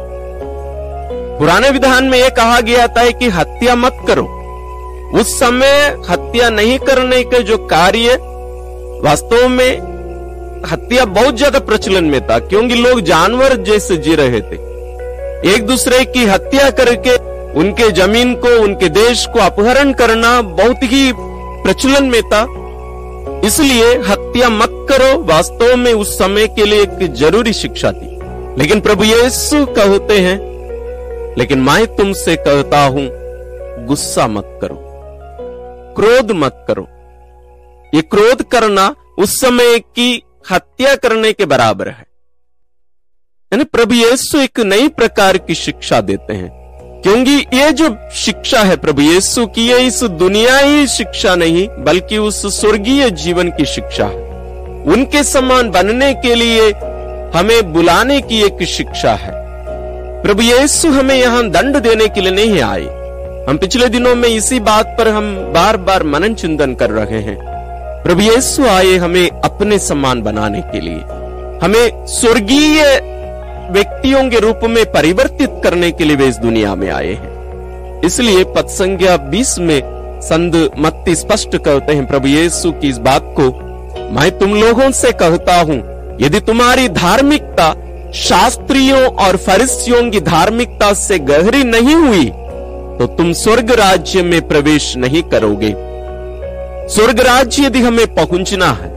पुराने 1.38 1.70
विधान 1.70 2.04
में 2.04 2.18
यह 2.18 2.28
कहा 2.28 2.60
गया 2.60 2.86
था 2.86 3.10
कि 3.10 3.28
हत्या 3.28 3.74
मत 3.74 4.04
करो। 4.08 4.24
उस 5.14 5.38
समय 5.40 5.96
हत्या 6.10 6.48
नहीं 6.50 6.78
करने 6.78 7.22
के 7.24 7.42
जो 7.42 7.56
कार्य, 7.66 8.14
वास्तव 9.04 9.48
में 9.48 9.94
हत्या 10.66 11.04
बहुत 11.04 11.36
ज़्यादा 11.36 11.58
प्रचलन 11.58 12.04
में 12.04 12.20
था, 12.20 12.38
क्योंकि 12.38 12.74
लोग 12.74 13.00
जानवर 13.00 13.56
जैसे 13.56 13.96
जी 13.96 14.14
रहे 14.14 14.40
थे। 14.40 14.62
एक 15.54 15.66
दूसरे 15.66 16.04
की 16.04 16.24
हत्या 16.24 16.70
करके 16.70 17.16
उनके 17.56 17.90
ज़मीन 17.92 18.34
को, 18.34 18.48
उनके 18.62 18.88
देश 18.90 19.26
को 19.26 19.40
अपहरण 19.40 19.92
करना 19.92 20.40
बहुत 20.42 20.82
ही 20.84 21.12
प्रचलन 21.16 22.04
में 22.04 22.22
था। 22.22 22.42
इसलिए 23.46 23.94
हत्या 24.02 24.48
मत 24.50 24.70
करो, 24.88 25.18
वास्तव 25.24 25.76
में 25.76 25.92
उस 25.92 26.18
समय 26.18 26.46
के 26.48 26.64
लिए 26.64 26.82
एक 26.82 27.12
ज़रूरी 27.14 27.52
शिक्षा 27.52 27.92
थी 27.92 28.12
लेकिन 28.58 28.80
प्रभु 28.80 29.04
यीशु 29.04 29.64
कहते 29.68 30.18
हैं, 30.18 30.36
लेकिन 31.38 31.60
मैं 31.60 31.86
तुमसे 31.96 32.36
कहता 32.38 32.84
हूँ, 32.86 33.06
गुस्सा 33.86 34.26
मत 34.28 34.58
करो, 34.62 34.76
क्रोध 35.96 36.30
मत 36.32 36.64
करो। 36.68 36.86
ये 37.92 38.02
क्रोध 38.02 38.42
करना 38.42 38.94
उस 39.18 39.40
समय 39.40 39.78
की 39.78 40.22
हत्या 40.50 40.94
करने 40.96 41.32
के 41.32 41.44
बराबर 41.46 41.88
है। 41.88 42.06
यानी 43.52 43.64
प्रभु 43.64 43.94
यीशु 43.94 44.38
एक 44.38 44.60
नई 44.62 44.88
प्रकार 44.90 45.38
की 45.38 45.54
शिक्षा 45.54 46.00
देते 46.00 46.34
हैं। 46.34 46.63
क्योंकि 47.04 47.46
ये 47.54 47.72
जो 47.72 47.96
शिक्षा 48.14 48.60
है 48.60 48.76
प्रभु 48.76 49.02
यीशु 49.02 49.46
की, 49.46 49.68
ये 49.68 49.78
इस 49.78 50.04
दुनिया 50.04 50.58
ही 50.58 50.86
शिक्षा 50.86 51.34
नहीं, 51.34 51.68
बल्कि 51.68 52.18
उस 52.18 52.60
स्वर्गीय 52.60 53.10
जीवन 53.10 53.48
की 53.48 53.64
शिक्षा 53.64 54.04
है। 54.04 54.24
उनके 54.84 55.22
समान 55.22 55.70
बनने 55.70 56.14
के 56.14 56.34
लिए 56.34 56.70
हमें 57.38 57.72
बुलाने 57.72 58.20
की 58.20 58.42
एक 58.42 58.62
शिक्षा 58.62 59.14
है। 59.14 59.32
प्रभु 60.22 60.42
यीशु 60.42 60.88
हमें 60.88 61.14
यहाँ 61.14 61.50
दंड 61.50 61.76
देने 61.76 62.08
के 62.08 62.20
लिए 62.20 62.30
नहीं 62.30 62.60
आए। 62.60 62.84
हम 63.48 63.58
पिछले 63.58 63.88
दिनों 63.88 64.14
में 64.14 64.28
इसी 64.28 64.60
बात 64.60 64.96
पर 64.98 65.08
हम 65.08 65.36
बार 65.36 65.76
बार 65.76 66.02
मनन 66.02 66.34
चिंतन 66.34 66.74
कर 66.74 66.90
रहे 66.90 67.20
हैं। 67.20 67.38
प्रभु 68.02 68.20
यीशु 68.20 68.66
आए 68.66 68.96
हमें 68.96 69.30
अपने 69.30 69.78
समान 69.78 70.22
बनाने 70.22 70.60
के 70.60 70.80
लिए। 70.80 71.00
हमें 71.62 72.06
स्वर्गीय 72.06 73.00
व्यक्तियों 73.74 74.28
के 74.30 74.38
रूप 74.40 74.60
में 74.66 74.84
परिवर्तित 74.92 75.60
करने 75.64 75.90
के 75.90 76.04
लिए 76.04 76.16
वे 76.16 76.26
इस 76.28 76.36
दुनिया 76.38 76.74
में 76.74 76.88
आए 76.90 77.12
हैं। 77.12 78.00
इसलिए 78.04 78.44
पद 78.54 78.66
संज्ञा 78.70 79.16
बीस 79.30 79.58
में 79.60 79.80
संत 80.22 80.54
मत्ती 80.78 81.14
स्पष्ट 81.14 81.56
कहते 81.56 81.92
हैं, 81.92 82.06
प्रभु 82.06 82.28
यीशु 82.28 82.70
की 82.72 82.88
इस 82.88 82.98
बात 83.00 83.34
को, 83.38 83.50
मैं 84.12 84.30
तुम 84.38 84.54
लोगों 84.54 84.90
से 84.92 85.10
कहता 85.14 85.60
हूँ, 85.60 85.78
यदि 86.20 86.40
तुम्हारी 86.42 86.88
धार्मिकता 86.90 87.72
शास्त्रियों 88.18 89.00
और 89.18 89.36
फरिस्तियों 89.38 90.02
की 90.10 90.20
धार्मिकता 90.22 90.92
से 90.94 91.18
गहरी 91.20 91.62
नहीं 91.64 91.94
हुई 91.96 92.24
तो 92.98 93.06
तुम 93.16 93.32
स्वर्ग 93.34 93.70
राज्य 93.72 94.22
में 94.22 94.40
प्रवेश 94.48 94.96
नहीं 94.96 95.22
करोगे। 95.30 95.72
स्वर्ग 96.94 97.20
राज्य 97.20 97.62
यदि 97.62 97.80
हमें 97.80 98.06
पहुँचना 98.14 98.70
है 98.72 98.92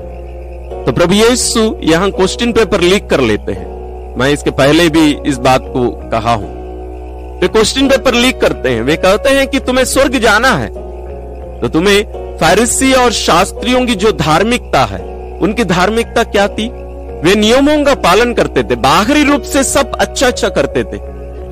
तो 0.85 0.91
प्रभु 0.91 1.13
यीशु 1.13 1.63
यहाँ 1.83 2.11
क्वेश्चन 2.11 2.51
पेपर 2.53 2.81
लीक 2.81 3.09
कर 3.09 3.21
लेते 3.21 3.51
हैं। 3.51 3.76
मैं 4.17 4.29
इसके 4.29 4.49
पहले 4.49 4.89
भी 4.89 5.17
इस 5.25 5.37
बात 5.37 5.61
को 5.61 6.09
कहा 6.09 6.33
हूँ। 6.33 6.57
वे 7.41 7.47
क्वेश्चन 7.47 7.87
पेपर 7.87 8.13
लीक 8.13 8.41
करते 8.41 8.69
हैं। 8.69 8.81
वे 8.81 8.95
कहते 8.95 9.29
हैं 9.29 9.47
कि 9.47 9.59
तुम्हें 9.59 9.85
स्वर्ग 9.85 10.19
जाना 10.19 10.51
है। 10.51 10.67
तो 11.61 11.67
तुम्हें 11.67 12.03
फारिसी 12.41 12.93
और 12.93 13.11
शास्त्रियों 13.11 13.85
की 13.85 13.95
जो 13.95 14.11
धार्मिकता 14.11 14.85
है, 14.85 14.99
उनकी 15.39 15.63
धार्मिकता 15.63 16.23
क्या 16.23 16.47
थी? 16.47 16.67
वे 17.21 17.35
नियमों 17.35 17.83
का 17.83 17.95
पालन 17.95 18.33
करते 18.33 18.63
थे। 18.63 18.75
बाहरी 18.75 19.23
रूप 19.23 19.41
से 19.41 19.63
सब 19.63 19.91
अच्छा 19.95 20.27
अच्छा 20.27 20.49
करते 20.49 20.83
थे। 20.83 20.99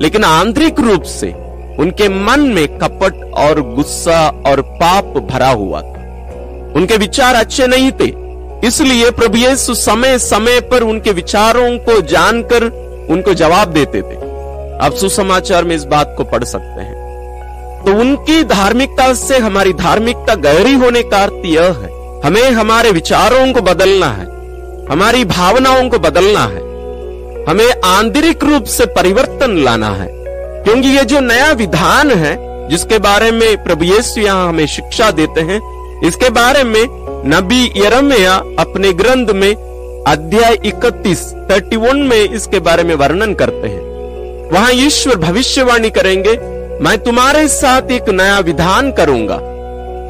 लेकिन 0.02 0.24
आंतरिक 0.24 0.80
रूप 0.80 1.02
से 1.02 1.34
उनके 1.78 2.08
मन 2.08 2.40
में 2.40 2.78
कपट 2.78 3.32
और 3.34 3.74
गुस्सा 3.74 4.42
और 4.46 4.60
पाप 4.60 5.04
भरा 5.04 5.48
हुआ 5.48 5.80
था। 5.80 5.92
उनके 6.76 6.96
विचार 6.96 7.34
अच्छे 7.34 7.66
नहीं 7.66 7.92
थे। 7.92 8.25
इसलिए 8.64 9.10
प्रभु 9.10 9.38
यीशु 9.38 9.74
समय 9.74 10.18
समय 10.18 10.60
पर 10.60 10.82
उनके 10.82 11.12
विचारों 11.12 11.78
को 11.78 12.00
जानकर 12.00 12.64
उनको 13.10 13.34
जवाब 13.34 13.68
देते 13.68 14.02
थे। 14.02 14.26
आप 14.86 14.94
सुसमाचार 14.94 15.64
में 15.64 15.76
इस 15.76 15.84
बात 15.84 16.14
को 16.16 16.24
पढ़ 16.24 16.44
सकते 16.44 16.80
हैं। 16.82 16.96
तो 17.84 17.94
उनकी 17.94 18.44
धार्मिकता 18.44 19.14
से 19.14 19.38
हमारी 19.38 19.72
धार्मिकता 19.72 20.34
गहरी 20.34 20.74
होने 20.74 21.02
का 21.02 21.22
अर्थ 21.22 21.42
यह 21.44 21.62
है। 21.62 22.20
हमें 22.26 22.50
हमारे 22.50 22.90
विचारों 22.90 23.52
को 23.52 23.60
बदलना 23.60 24.06
है। 24.06 24.36
हमारी 24.92 25.24
भावनाओं 25.24 25.88
को 25.88 25.98
बदलना 25.98 26.40
है। 26.40 26.66
हमें 27.44 27.80
आंतरिक 27.84 28.44
रूप 28.44 28.64
से 28.64 28.86
परिवर्तन 28.86 29.56
लाना 29.56 29.90
है। 29.90 30.08
क्योंकि 30.64 30.88
ये 30.88 31.04
जो 31.04 31.20
नया 31.20 31.52
विधान 31.52 32.10
है, 32.10 32.68
जिसके 32.68 32.98
बारे 32.98 33.30
में 33.30 33.64
प्रभु 33.64 33.84
यीशु 33.84 34.20
यहाँ 34.20 34.48
हमें 34.48 34.66
शिक्षा 34.66 35.10
देते 35.10 35.40
हैं, 35.40 35.60
इसके 36.06 36.30
बारे 36.30 36.64
में 36.64 37.05
नबी 37.26 37.64
यरमिया 37.76 38.34
अपने 38.58 38.92
ग्रंथ 38.92 39.28
में 39.34 40.04
अध्याय 40.06 40.56
31 40.64 41.20
31 41.50 42.02
में 42.08 42.18
इसके 42.18 42.58
बारे 42.58 42.82
में 42.82 42.94
वर्णन 42.94 43.32
करते 43.34 43.68
हैं। 43.68 44.50
वहाँ 44.50 44.72
ईश्वर 44.72 45.16
भविष्यवाणी 45.16 45.90
करेंगे, 45.90 46.36
मैं 46.80 46.96
तुम्हारे 46.98 47.46
साथ 47.48 47.90
एक 47.90 48.08
नया 48.10 48.38
विधान 48.40 48.90
करूँगा। 48.92 49.36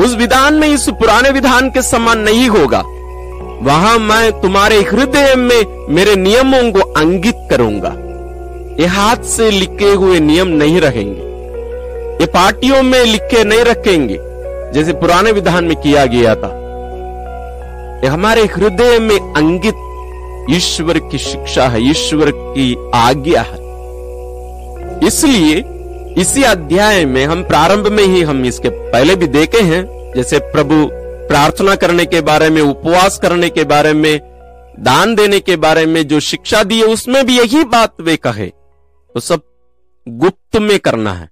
उस 0.04 0.16
विधान 0.16 0.54
में 0.54 0.68
इस 0.68 0.88
पुराने 0.90 1.30
विधान 1.30 1.70
के 1.70 1.82
समान 1.82 2.18
नहीं 2.18 2.48
होगा। 2.48 2.82
वहाँ 3.62 3.98
मैं 3.98 4.30
तुम्हारे 4.40 4.80
हृदय 4.82 5.34
में 5.36 5.88
मेरे 5.94 6.16
नियमों 6.16 6.70
को 6.72 6.80
अंकित 6.92 7.46
करूँगा। 7.50 7.94
ये 8.80 8.86
हाथ 8.88 9.24
से 9.28 9.50
लिखे 9.50 9.92
हुए 9.94 10.20
नियम 10.20 10.48
नहीं 10.56 10.80
रहेंगे। 10.80 11.20
ये 12.20 12.26
पार्टियों 12.26 12.82
में 12.82 13.02
लिखे 13.04 13.44
नहीं 13.44 13.64
रखेंगे, 13.64 14.18
जैसे 14.72 14.92
पुराने 14.92 15.32
विधान 15.32 15.64
में 15.64 15.76
किया 15.76 16.06
गया 16.06 16.34
था। 16.34 16.62
हमारे 18.06 18.44
हृदय 18.46 18.98
में 18.98 19.16
अंगित 19.16 19.74
ईश्वर 20.50 20.98
की 21.10 21.18
शिक्षा 21.18 21.68
है, 21.68 21.82
ईश्वर 21.82 22.30
की 22.30 22.74
आज्ञा 22.94 23.42
है। 23.42 23.64
इसलिए 25.06 25.64
इसी 26.20 26.42
अध्याय 26.44 27.04
में 27.04 27.24
हम 27.26 27.42
प्रारंभ 27.44 27.86
में 27.88 28.04
ही 28.04 28.22
हम 28.22 28.44
इसके 28.44 28.68
पहले 28.68 29.16
भी 29.16 29.26
देखे 29.28 29.60
हैं, 29.62 29.84
जैसे 30.16 30.38
प्रभु 30.52 30.86
प्रार्थना 31.28 31.74
करने 31.76 32.04
के 32.06 32.20
बारे 32.22 32.50
में, 32.50 32.60
उपवास 32.62 33.18
करने 33.18 33.48
के 33.50 33.64
बारे 33.64 33.92
में, 33.94 34.18
दान 34.80 35.14
देने 35.14 35.40
के 35.40 35.56
बारे 35.56 35.84
में 35.86 36.06
जो 36.08 36.20
शिक्षा 36.22 36.62
दी 36.64 36.78
है, 36.78 36.86
उसमें 36.86 37.24
भी 37.26 37.38
यही 37.38 37.64
बात 37.66 38.00
वे 38.00 38.16
कहे 38.18 38.46
तो 38.46 39.20
सब 39.20 39.42
गुप्त 40.06 40.56
में 40.58 40.78
करना 40.78 41.12
है 41.12 41.28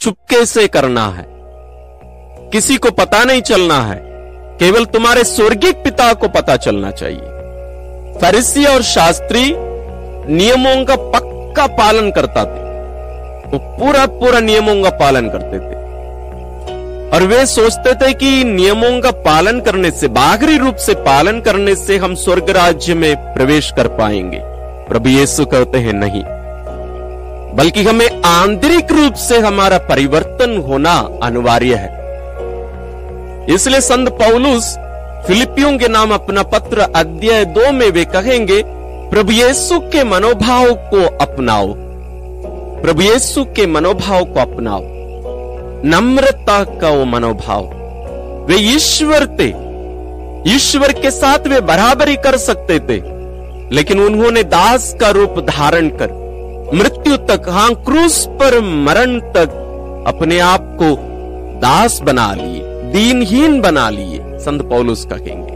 चुपके 0.00 0.44
से 0.46 0.66
करना 0.68 1.06
है, 1.08 1.26
किसी 2.50 2.76
को 2.76 2.90
पता 2.92 3.22
नहीं 3.24 3.40
चलना 3.42 3.80
है। 3.82 4.13
केवल 4.54 4.84
तुम्हारे 4.84 5.24
स्वर्गीय 5.24 5.72
पिता 5.72 6.12
को 6.12 6.28
पता 6.28 6.56
चलना 6.56 6.90
चाहिए। 6.90 7.20
फरिसी 8.20 8.64
और 8.64 8.82
शास्त्री 8.82 9.54
नियमों 10.34 10.84
का 10.84 10.96
पक्का 10.96 11.66
पालन 11.66 12.10
करता 12.10 12.44
थे। 12.44 12.64
वो 13.48 13.58
पूरा 13.58 14.06
पूरा 14.06 14.40
नियमों 14.40 14.82
का 14.82 14.90
पालन 14.90 15.28
करते 15.28 15.58
थे। 15.58 15.84
और 17.10 17.22
वे 17.22 17.46
सोचते 17.46 17.94
थे 17.94 18.12
कि 18.12 18.44
नियमों 18.44 19.00
का 19.00 19.10
पालन 19.10 19.60
करने 19.60 19.90
से, 19.90 20.08
बाहरी 20.08 20.58
रूप 20.58 20.76
से 20.76 20.94
पालन 20.94 21.40
करने 21.40 21.74
से 21.74 21.96
हम 21.96 22.14
स्वर्ग 22.14 22.50
राज्य 22.50 22.94
में 22.94 23.16
प्रवेश 23.16 23.72
कर 23.76 23.88
पाएँगे। 23.88 24.38
प्रभु 24.88 25.08
यीशु 25.08 25.46
कहते 25.46 25.78
हैं, 25.78 25.92
नहीं। 25.92 26.22
बल्कि 27.56 27.82
हमें 27.82 28.22
आंतरिक 28.22 28.92
रूप 28.92 29.14
से 29.14 29.38
हमारा 29.38 29.78
परिवर्तन 29.78 30.56
होना 30.56 31.08
अनिवार्य 31.22 31.74
है। 31.74 32.03
इसलिए 33.48 33.80
संत 33.80 34.08
पौलुस 34.08 34.76
फिलिपियों 35.26 35.78
के 35.78 35.88
नाम 35.88 36.10
अपना 36.14 36.42
पत्र 36.42 36.80
अध्याय 36.96 37.44
दो 37.44 37.72
में 37.72 37.90
वे 37.90 38.04
कहेंगे, 38.04 38.62
प्रभु 39.10 39.32
यीशु 39.32 39.78
के 39.80 40.04
मनोभाव 40.04 40.74
को 40.74 41.16
अपनाओ। 41.16 41.74
प्रभु 42.82 43.02
यीशु 43.02 43.44
के 43.44 43.66
मनोभाव 43.66 44.24
को 44.24 44.40
अपनाओ। 44.40 44.80
नम्रता 45.84 46.64
का 46.64 46.88
वो 46.88 47.04
मनोभाव। 47.04 47.64
वे 48.46 48.56
ईश्वर 48.56 49.26
थे। 49.26 49.48
ईश्वर 50.54 50.92
के 50.92 51.10
साथ 51.10 51.46
वे 51.46 51.60
बराबरी 51.60 52.16
कर 52.16 52.36
सकते 52.36 52.78
थे, 52.78 53.00
लेकिन 53.74 54.00
उन्होंने 54.00 54.42
दास 54.42 54.96
का 55.00 55.10
रूप 55.10 55.38
धारण 55.38 55.88
कर, 55.88 56.10
मृत्यु 56.74 57.16
तक, 57.16 57.48
हाँ, 57.48 57.74
क्रूस 57.74 58.26
पर 58.28 58.60
मरण 58.60 59.20
तक 59.20 60.04
अपने 60.06 60.38
आप 60.38 60.76
को 60.82 60.96
दास 61.60 62.00
बना 62.00 62.34
लिए। 62.34 62.73
दीनहीन 62.94 63.60
बना 63.60 63.90
लिए, 63.90 64.38
संत 64.38 64.62
पौलुस 64.62 65.06
कहेंगे। 65.12 65.52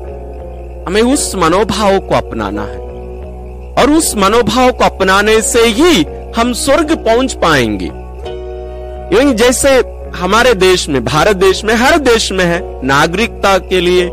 हमें 0.85 1.03
उस 1.03 1.35
मनोभाव 1.35 1.99
को 1.99 2.15
अपनाना 2.15 2.63
है। 2.63 2.79
और 3.75 3.91
उस 3.91 4.17
मनोभाव 4.17 4.73
को 4.73 4.85
अपनाने 4.85 5.43
से 5.43 5.59
ही 5.59 6.07
हम 6.37 6.53
स्वर्ग 6.53 6.97
पहुँच 6.97 7.33
पाएँगे। 7.33 7.91
जैसे 9.35 9.69
हमारे 10.17 10.55
देश 10.55 10.89
में, 10.89 11.05
भारत 11.05 11.37
देश 11.37 11.65
में, 11.65 11.75
हर 11.75 11.99
देश 11.99 12.33
में 12.33 12.45
है 12.45 12.87
नागरिकता 12.87 13.59
के 13.59 13.81
लिए 13.81 14.11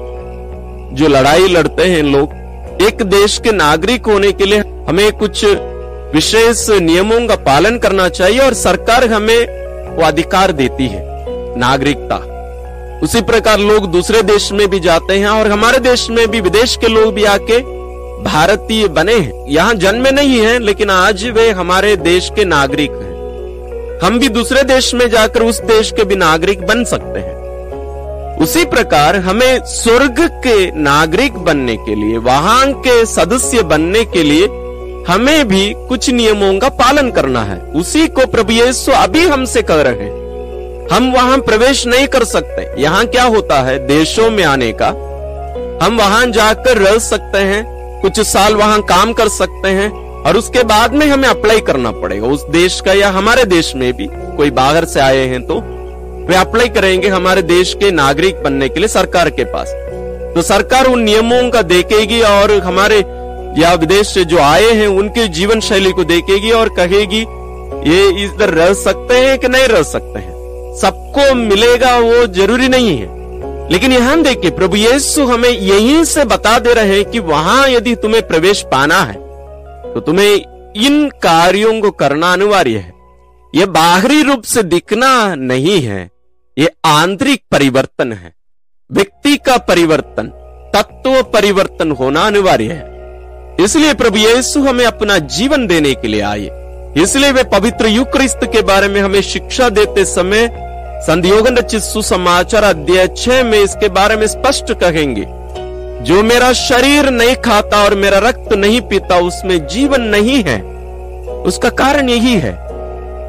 जो 0.94 1.08
लड़ाई 1.08 1.48
लड़ते 1.48 1.84
हैं 1.84 2.04
लोग, 2.04 2.34
एक 2.82 3.04
देश 3.04 3.38
के 3.38 3.52
नागरिक 3.52 4.06
होने 4.06 4.32
के 4.32 4.46
लिए 4.46 4.60
हमें 4.60 5.12
कुछ 5.12 5.46
विशेष 6.14 6.70
नियमों 6.70 7.28
का 7.28 7.36
पालन 7.36 7.78
करना 7.78 8.10
चाहिए 8.10 8.40
और 8.40 8.54
सरकार 8.54 9.08
हमें 9.08 9.46
वो 9.96 10.04
अधिकार 10.04 10.52
देती 10.52 10.88
है, 10.88 11.04
नागरिकता। 11.58 12.35
उसी 13.04 13.22
प्रकार 13.22 13.60
लोग 13.60 13.92
दूसरे 13.92 14.22
देश 14.22 14.52
में 14.52 14.68
भी 14.68 14.80
जाते 14.80 15.14
हैं 15.14 15.28
और 15.28 15.48
हमारे 15.48 15.80
देश 15.80 16.10
में 16.10 16.28
भी, 16.28 16.42
विदेश 16.42 16.76
के 16.76 16.88
लोग 16.88 17.14
भी 17.14 17.24
आके 17.24 17.60
भारतीय 18.24 18.88
बने 18.88 19.16
हैं। 19.16 19.46
यहाँ 19.48 19.74
जन्मे 19.74 20.12
नहीं 20.12 20.40
है, 20.40 20.60
लेकिन 20.60 20.90
आज 20.90 21.26
वे 21.26 21.50
हमारे 21.52 21.96
देश 21.96 22.32
के 22.36 22.46
नागरिक 22.46 22.92
हैं। 22.92 24.00
हम 24.04 24.20
भी 24.20 24.30
दूसरे 24.30 24.64
देश 24.64 24.94
में 24.94 25.10
जाकर 25.10 25.42
उस 25.42 25.62
देश 25.62 25.92
के 25.92 26.04
भी 26.04 26.16
नागरिक 26.16 26.66
बन 26.66 26.84
सकते 26.84 27.20
हैं। 27.20 27.36
उसी 28.38 28.66
प्रकार 28.66 29.16
हमें 29.16 29.60
स्वर्ग 29.66 30.16
के 30.20 30.72
नागरिक 30.72 31.34
बनने 31.34 31.78
के 31.78 31.96
लिए 31.96 32.18
वहाँ 32.18 32.74
के 32.74 33.06
सदस्य 33.06 33.64
बनने 33.64 34.06
के 34.06 34.24
लिए 34.24 34.46
हमें 35.08 35.48
भी 35.48 35.74
कुछ 35.90 36.10
नियमों 36.10 36.60
का 36.60 36.70
पालन 36.70 37.12
करना 37.12 37.44
है। 37.44 37.60
उसी 37.60 38.08
को 38.08 38.26
प्रभु 38.26 38.52
यीशु 38.52 38.92
अभी 38.92 39.26
हमसे 39.28 39.62
कह 39.62 39.82
रहे 39.82 40.04
हैं। 40.04 40.25
हम 40.92 41.12
वहाँ 41.12 41.38
प्रवेश 41.38 41.86
नहीं 41.88 42.08
कर 42.08 42.24
सकते। 42.24 42.82
यहाँ 42.82 43.06
क्या 43.06 43.24
होता 43.26 43.62
है? 43.62 43.78
देशों 43.88 44.30
में 44.32 44.44
आने 44.44 44.72
का। 44.82 44.88
हम 45.84 45.98
वहाँ 45.98 46.26
जाकर 46.26 46.78
रह 46.78 46.98
सकते 47.00 47.38
हैं, 47.38 47.64
कुछ 48.02 48.20
साल 48.22 48.56
वहाँ 48.56 48.82
काम 48.84 49.14
कर 49.14 49.28
सकते 49.28 49.70
हैं, 49.70 49.90
और 50.22 50.38
उसके 50.38 50.64
बाद 50.64 50.94
में 50.94 51.06
हमें 51.08 51.28
अप्लाई 51.30 51.60
करना 51.60 51.92
पड़ेगा। 51.92 52.28
उस 52.28 52.44
देश 52.50 52.80
का 52.82 52.94
या 52.94 53.10
हमारे 53.10 53.46
देश 53.46 53.74
में 53.76 53.92
भी। 53.94 54.08
कोई 54.38 54.52
बाहर 54.52 54.86
से 54.86 55.00
आए 55.00 55.26
हैं 55.28 55.42
तो 55.48 55.60
वे 56.28 56.36
अप्लाई 56.36 56.70
करेंगे 56.70 57.08
हमारे 57.08 57.42
देश 57.44 57.74
के 57.74 57.92
नागरिक 57.92 58.44
बनने 58.44 58.70
के 58.70 58.80
लिए 58.80 58.90
सरकार 58.90 59.30
के 59.30 59.44
पास। 59.46 59.74
तो 60.36 60.42
सरकार 60.42 60.86
उन 60.86 61.02
नियमों 61.02 61.50
का 61.50 61.62
देखेगी 61.64 62.22
और 62.22 62.52
हमारे 62.60 62.98
या 63.58 63.74
विदेश 63.74 64.08
से 64.08 64.24
जो 64.26 64.40
आए 64.40 64.72
हैं, 64.72 64.88
उनके 64.88 65.28
जीवन 65.30 65.60
शैली 65.62 65.92
को 65.92 66.04
देखेगी 66.04 66.52
और 66.52 66.70
कहेगी, 66.70 67.22
ये 67.90 68.08
इधर 68.24 68.50
रह 68.52 68.74
सकते 68.76 69.18
हैं 69.18 69.38
कि 69.40 69.48
नहीं 69.48 69.68
रह 69.68 69.84
सकते 69.84 70.20
हैं? 70.20 70.35
सबको 70.76 71.34
मिलेगा 71.36 71.98
वो 72.00 72.26
ज़रूरी 72.34 72.68
नहीं 72.68 72.98
है। 72.98 73.14
लेकिन 73.70 73.94
यहाँ 73.94 74.22
देखिए, 74.22 74.52
प्रभु 74.52 74.76
यीशु 74.76 75.26
हमें 75.26 75.50
यहीं 75.50 76.04
से 76.04 76.26
बता 76.26 76.58
दे 76.60 76.74
रहे 76.74 76.96
हैं 76.96 77.06
कि 77.12 77.20
वहाँ 77.22 77.68
यदि 77.70 77.96
तुम्हें 77.96 78.28
प्रवेश 78.28 78.62
पाना 78.72 79.00
है 79.02 79.24
तो 79.94 80.00
तुम्हें 80.00 80.74
इन 80.78 81.08
कार्यों 81.24 81.80
को 81.82 81.92
करना 81.94 82.32
अनिवार्य 82.34 82.78
है। 82.78 82.94
यह 83.54 83.66
बाहरी 83.66 84.22
रूप 84.24 84.44
से 84.44 84.64
दिखना 84.64 85.36
नहीं 85.36 85.80
है, 85.82 86.10
ये 86.58 86.70
आंतरिक 86.86 87.42
परिवर्तन 87.52 88.12
है। 88.14 88.34
व्यक्ति 88.90 89.36
का 89.38 89.58
परिवर्तन, 89.60 90.28
तत्व 90.76 91.22
परिवर्तन 91.34 91.92
होना 91.92 92.22
अनिवार्य 92.22 92.72
है। 92.72 93.64
इसलिए 93.64 93.94
प्रभु 93.94 94.18
यीशु 94.18 94.62
हमें 94.62 94.86
अपना 94.86 95.18
जीवन 95.32 95.66
देने 95.68 95.94
के 95.94 96.08
लिए 96.08 96.22
आए। 96.24 96.50
इसलिए 96.98 97.32
वे 97.32 97.44
पवित्र 97.52 97.88
युक्रिस्त 97.88 98.40
के 98.46 98.62
बारे 98.64 98.88
में 98.88 99.00
हमें 99.02 99.22
शिक्षा 99.24 99.70
देते 99.70 100.06
समय 100.06 100.48
संधियोगन 101.02 101.58
रचित 101.58 101.82
सुसमाचार 101.82 102.64
अध्याय 102.64 103.08
छह 103.08 103.44
में 103.44 103.60
इसके 103.60 103.90
बारे 103.90 104.16
में 104.16 104.28
स्पष्ट 104.28 104.74
कहेंगे। 104.74 105.26
जो 106.04 106.24
मेरा 106.24 106.54
शरीर 106.54 107.10
नहीं 107.10 107.36
खाता 107.36 107.84
और 107.84 107.96
मेरा 107.96 108.18
रक्त 108.18 108.54
नहीं 108.54 108.82
पीता, 108.82 109.16
उसमें 109.16 109.68
जीवन 109.68 110.02
नहीं 110.02 110.44
है। 110.44 110.62
उसका 111.44 111.70
कारण 111.70 112.10
यही 112.10 112.34
है। 112.34 112.52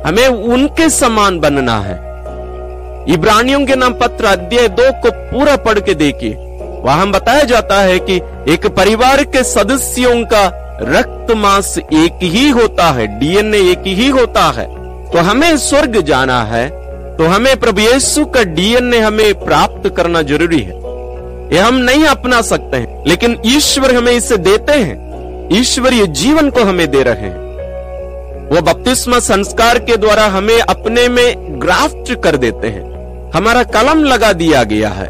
हमें 0.06 0.28
उनके 0.28 0.90
समान 0.90 1.38
बनना 1.38 1.80
है। 1.80 1.96
इब्रानियों 3.14 3.66
के 3.66 3.76
नाम 3.76 3.92
पत्र 3.92 4.24
अध्याय 4.24 4.68
दो 4.68 4.92
को 4.92 5.10
पूरा 5.10 5.56
पढ़ 5.56 5.80
के 5.80 5.94
देखिए। 5.94 6.34
वहाँ 6.84 7.10
बताया 7.10 7.44
जाता 7.44 7.80
है 7.80 7.98
कि 7.98 8.16
एक 8.48 8.66
परिवार 8.66 9.24
के 9.24 9.44
सदस्यों 9.44 10.24
का 10.24 10.46
रक्त 10.82 11.34
मांस 11.34 11.78
एक 11.78 12.18
ही 12.22 12.48
होता 12.48 12.84
है, 12.84 13.20
डीएनए 13.20 13.58
एक 13.58 13.82
ही 13.86 14.08
होता 14.08 14.44
है। 14.44 14.66
तो 15.10 15.18
हमें 15.18 15.56
स्वर्ग 15.56 16.00
जाना 16.00 16.42
है। 16.42 16.85
तो 17.18 17.26
हमें 17.26 17.56
प्रभु 17.56 17.80
यीशु 17.80 18.24
का 18.24 18.42
डीएनए 18.44 18.98
हमें 18.98 19.44
प्राप्त 19.44 19.88
करना 19.96 20.22
ज़रूरी 20.22 20.60
है। 20.60 20.74
ये 21.52 21.58
हम 21.58 21.74
नहीं 21.74 22.04
अपना 22.04 22.40
सकते 22.42 22.76
हैं, 22.76 23.02
लेकिन 23.06 23.36
ईश्वर 23.46 23.94
हमें 23.94 24.12
इसे 24.12 24.36
देते 24.36 24.72
हैं। 24.72 25.48
ईश्वरीय 25.52 26.06
जीवन 26.06 26.50
को 26.50 26.64
हमें 26.64 26.90
दे 26.90 27.02
रहे 27.02 27.20
हैं। 27.20 27.44
वो 28.48 28.60
बपतिस्मा 28.62 29.18
संस्कार 29.18 29.78
के 29.78 29.96
द्वारा 29.96 30.26
हमें 30.26 30.58
अपने 30.58 31.08
में 31.08 31.60
ग्राफ्ट 31.62 32.12
कर 32.24 32.36
देते 32.36 32.68
हैं। 32.68 33.30
हमारा 33.34 33.62
कलम 33.62 34.04
लगा 34.04 34.32
दिया 34.32 34.62
गया 34.64 34.88
है। 34.88 35.06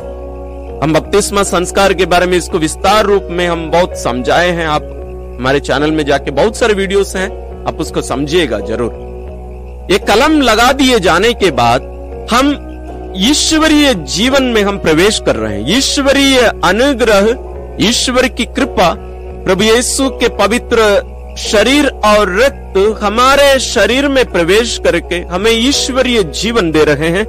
हम 0.83 0.93
बपतिस्मा 0.93 1.43
संस्कार 1.43 1.93
के 1.95 2.07
बारे 2.07 2.27
में 2.27 2.37
इसको 2.39 2.59
विस्तार 2.59 3.05
रूप 3.05 3.29
में 3.31 3.47
हम 3.49 3.71
बहुत 3.71 3.99
समझाए 3.99 4.51
हैं। 4.51 4.67
आप 4.67 4.83
हमारे 5.39 5.61
चैनल 5.61 5.91
में 5.91 6.05
जाके 6.05 6.31
बहुत 6.31 6.57
सारे 6.57 6.75
वीडियोस 6.75 7.17
हैं, 7.17 7.29
आप 7.67 7.81
उसको 7.81 8.03
समझिएगा 8.03 8.59
ज़रूर। 8.61 9.05
ये 9.91 9.99
कलम 9.99 10.41
लगा 10.41 10.73
दिए 10.73 10.99
जाने 11.01 11.33
के 11.33 11.51
बाद 11.51 11.95
हम 12.31 12.49
ईश्वरीय 13.17 13.95
जीवन 13.95 14.43
में 14.45 14.63
हम 14.63 14.79
प्रवेश 14.79 15.21
कर 15.27 15.37
रहे 15.37 15.55
हैं। 15.55 15.79
ईश्वरीय 15.79 16.39
अनुग्रह, 16.65 17.87
ईश्वर 17.89 18.29
की 18.29 18.45
कृपा, 18.45 18.95
प्रभु 19.45 19.63
यीशु 19.63 20.09
के 20.11 20.29
पवित्र 20.29 21.37
शरीर 21.39 21.87
और 22.05 22.37
रक्त 22.41 23.03
हमारे 23.03 23.59
शरीर 23.59 24.09
में 24.09 24.25
प्रवेश 24.33 24.81
करके 24.85 25.15
हमें 25.15 25.51
ईश्वरीय 25.51 26.23
जीवन 26.23 26.71
दे 26.73 26.85
रहे 26.85 27.09
हैं। 27.09 27.25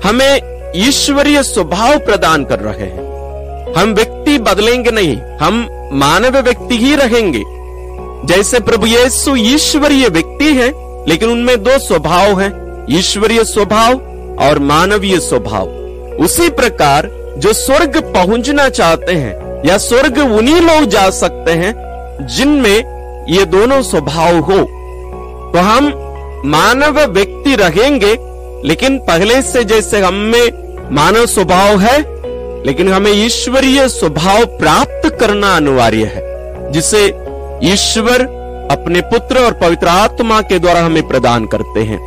हमें 0.00 0.72
ईश्वरीय 0.76 1.42
स्वभाव 1.42 1.98
प्रदान 1.98 2.44
कर 2.44 2.58
रहे 2.58 2.86
हैं। 2.86 3.74
हम 3.74 3.94
व्यक्ति 3.94 4.38
बदलेंगे 4.38 4.90
नहीं, 4.90 5.16
हम 5.40 5.66
मानव 5.92 6.38
व्यक्ति 6.38 6.78
ही 6.78 6.94
रहेंगे। 6.96 7.42
जैसे 8.26 8.60
प्रभु 8.60 8.86
यीशु 8.86 9.36
ईश्वरीय 9.36 10.08
व्यक्ति 10.08 10.54
है, 10.54 10.72
लेकिन 11.08 11.30
उनमें 11.30 11.62
दो 11.62 11.78
स्वभाव 11.78 12.40
हैं। 12.40 12.86
ईश्वरीय 12.90 13.44
स्वभाव 13.44 14.00
और 14.40 14.58
मानवीय 14.58 15.18
स्वभाव। 15.20 15.68
उसी 16.24 16.48
प्रकार 16.50 17.08
जो 17.38 17.52
स्वर्ग 17.52 17.96
पहुँचना 18.14 18.68
चाहते 18.68 19.12
हैं 19.12 19.62
या 19.66 19.76
स्वर्ग 19.78 20.18
उन्हीं 20.18 20.60
लोग 20.60 20.88
जा 20.90 21.08
सकते 21.10 21.52
हैं 21.52 21.74
जिनमें 22.26 23.26
ये 23.28 23.44
दोनों 23.44 23.82
स्वभाव 23.82 24.38
हो। 24.40 24.58
तो 25.52 25.58
हम 25.58 25.92
मानव 26.46 27.00
व्यक्ति 27.04 27.54
रहेंगे, 27.56 28.16
लेकिन 28.68 28.98
पहले 28.98 29.40
से 29.42 29.64
जैसे 29.64 30.00
हम 30.00 30.14
में 30.14 30.88
मानव 30.92 31.26
स्वभाव 31.26 31.78
है, 31.80 31.98
लेकिन 32.66 32.88
हमें 32.88 33.12
ईश्वरीय 33.12 33.88
स्वभाव 33.88 34.44
प्राप्त 34.58 35.08
करना 35.20 35.54
अनिवार्य 35.56 36.04
है, 36.04 36.72
जिसे 36.72 37.04
ईश्वर 37.64 38.22
अपने 38.70 39.00
पुत्र 39.00 39.38
और 39.38 39.52
पवित्र 39.52 39.88
आत्मा 39.88 40.40
के 40.40 40.58
द्वारा 40.58 40.80
हमें 40.80 41.08
प्रदान 41.08 41.46
करते 41.46 41.80
हैं। 41.80 41.98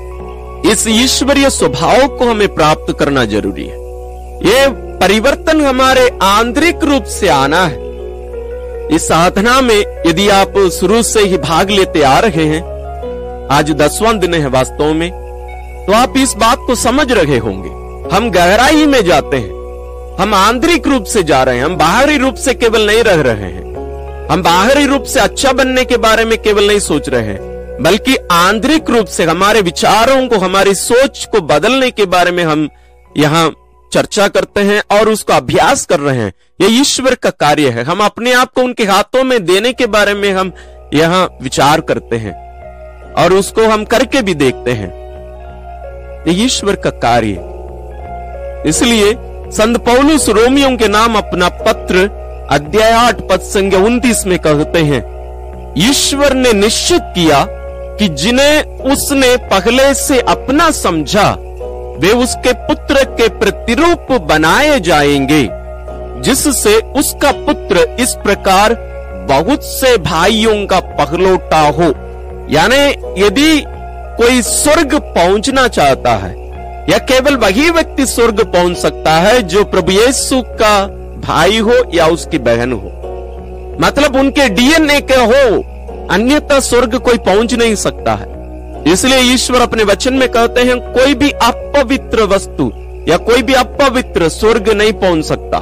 इस 0.65 0.85
ईश्वरीय 0.87 1.49
स्वभाव 1.49 2.07
को 2.07 2.25
हमें 2.25 2.53
प्राप्त 2.55 2.95
करना 2.99 3.23
ज़रूरी 3.25 3.65
है। 3.65 3.77
ये 4.45 4.67
परिवर्तन 4.99 5.61
हमारे 5.61 6.07
आंतरिक 6.21 6.83
रूप 6.83 7.03
से 7.03 7.27
आना 7.27 7.65
है। 7.65 7.79
इस 8.87 9.07
साधना 9.07 9.59
में 9.61 9.79
यदि 10.07 10.27
आप 10.29 10.53
शुरू 10.71 11.01
से 11.03 11.21
ही 11.21 11.37
भाग 11.37 11.69
लेते 11.69 12.01
आ 12.01 12.17
रहे 12.19 12.45
हैं, 12.45 12.61
आज 13.51 13.71
दसवां 13.71 14.17
दिन 14.19 14.33
है 14.33 14.49
वास्तव 14.49 14.93
में 14.93 15.09
तो 15.87 15.93
आप 15.93 16.13
इस 16.17 16.33
बात 16.33 16.57
को 16.67 16.75
समझ 16.75 17.11
रहे 17.11 17.37
होंगे। 17.37 17.69
हम 18.15 18.29
गहराई 18.31 18.85
में 18.85 19.03
जाते 19.05 19.37
हैं। 19.37 19.59
हम 20.19 20.33
आंतरिक 20.33 20.87
रूप 20.87 21.03
से 21.03 21.23
जा 21.23 21.43
रहे 21.43 21.57
हैं। 21.57 21.65
हम 21.65 21.75
बाहरी 21.75 22.17
रूप 22.17 22.35
से 22.35 22.53
केवल 22.53 22.85
नहीं 22.87 23.03
रह 23.03 23.21
रहे 23.21 23.51
हैं। 23.51 24.27
हम 24.27 24.43
बाहरी 24.43 24.85
रूप 24.85 25.03
से 25.03 25.19
अच्छा 25.19 25.51
बनने 25.51 25.85
के 25.85 25.97
बारे 25.97 26.25
में 26.25 26.37
केवल 26.41 26.67
नहीं 26.67 26.79
सोच 26.79 27.09
रहे 27.09 27.21
हैं। 27.21 27.50
बल्कि 27.81 28.15
आंतरिक 28.31 28.89
रूप 28.89 29.07
से 29.07 29.23
हमारे 29.23 29.61
विचारों 29.61 30.27
को, 30.27 30.37
हमारी 30.37 30.73
सोच 30.75 31.25
को 31.31 31.41
बदलने 31.41 31.89
के 31.91 32.05
बारे 32.05 32.31
में 32.31 32.43
हम 32.43 32.67
यहाँ 33.17 33.51
चर्चा 33.91 34.27
करते 34.27 34.61
हैं 34.61 34.81
और 34.91 35.09
उसका 35.09 35.35
अभ्यास 35.37 35.85
कर 35.85 35.99
रहे 35.99 36.17
हैं। 36.17 36.33
यह 36.61 36.79
ईश्वर 36.81 37.15
का 37.15 37.29
कार्य 37.29 37.69
है। 37.69 37.83
हम 37.83 37.99
अपने 37.99 38.33
आप 38.33 38.51
को 38.53 38.61
उनके 38.61 38.83
हाथों 38.83 39.23
में 39.23 39.43
देने 39.45 39.73
के 39.73 39.85
बारे 39.87 40.13
में 40.13 40.31
हम 40.33 40.51
यहाँ 40.93 41.27
विचार 41.41 41.81
करते 41.81 42.17
हैं 42.17 42.33
और 43.13 43.33
उसको 43.33 43.67
हम 43.67 43.85
करके 43.85 44.21
भी 44.21 44.33
देखते 44.33 44.71
हैं। 44.71 44.89
ये 46.27 46.33
ईश्वर 46.45 46.75
का 46.75 46.89
कार्य। 46.99 47.49
इसलिए 48.69 49.13
संत 49.51 49.77
पौलुस 49.77 50.27
रोमियो 50.29 50.75
के 50.77 50.87
नाम 50.87 51.15
अपना 51.15 51.49
पत्र 51.61 52.09
अध्याय 52.51 52.91
आठ 52.91 53.21
पद 53.21 53.41
संज्ञा 53.43 53.79
उन्तीस 53.79 54.25
में 54.27 54.37
कहते 54.39 54.79
हैं, 54.81 55.01
ईश्वर 55.79 56.33
ने 56.33 56.53
निश्चित 56.53 57.01
किया 57.15 57.43
कि 57.97 58.07
जिन्हें 58.15 58.79
उसने 58.91 59.35
पहले 59.47 59.93
से 59.93 60.19
अपना 60.19 60.69
समझा, 60.71 61.29
वे 61.99 62.11
उसके 62.13 62.53
पुत्र 62.53 63.03
के 63.17 63.27
प्रतिरूप 63.29 64.11
बनाए 64.21 64.79
जाएँगे, 64.79 65.47
जिससे 66.21 66.75
उसका 66.99 67.31
पुत्र 67.45 67.85
इस 67.99 68.13
प्रकार 68.23 68.73
बहुत 69.29 69.63
से 69.63 69.97
भाइयों 69.97 70.65
का 70.65 70.79
पहलोटा 70.79 71.59
हो। 71.69 71.93
यानी 72.49 72.79
यदि 73.23 73.63
कोई 74.17 74.41
स्वर्ग 74.41 74.95
पहुँचना 75.15 75.67
चाहता 75.67 76.15
है, 76.15 76.31
या 76.89 76.97
केवल 76.97 77.35
वही 77.35 77.69
व्यक्ति 77.69 78.05
स्वर्ग 78.05 78.43
पहुँच 78.45 78.77
सकता 78.77 79.13
है 79.13 79.41
जो 79.41 79.63
प्रभु 79.63 79.91
यीशु 79.91 80.41
का 80.61 80.85
भाई 81.27 81.57
हो 81.57 81.73
या 81.93 82.05
उसकी 82.07 82.37
बहन 82.39 82.71
हो। 82.71 82.97
मतलब 83.81 84.15
उनके 84.15 84.47
डीएनए 84.49 84.99
के 85.01 85.15
हो 85.15 85.63
अन्यथा 86.07 86.59
स्वर्ग 86.59 86.95
कोई 86.95 87.17
पहुँच 87.17 87.53
नहीं 87.53 87.75
सकता 87.75 88.13
है। 88.13 88.29
इसलिए 88.93 89.19
ईश्वर 89.33 89.61
अपने 89.61 89.83
वचन 89.83 90.13
में 90.13 90.29
कहते 90.29 90.61
हैं, 90.61 90.79
कोई 90.93 91.13
भी 91.13 91.31
अपवित्र 91.31 92.23
वस्तु 92.23 92.71
या 93.07 93.17
कोई 93.17 93.41
भी 93.41 93.53
अपवित्र 93.53 94.29
स्वर्ग 94.29 94.69
नहीं 94.69 94.93
पहुँच 94.93 95.25
सकता। 95.25 95.57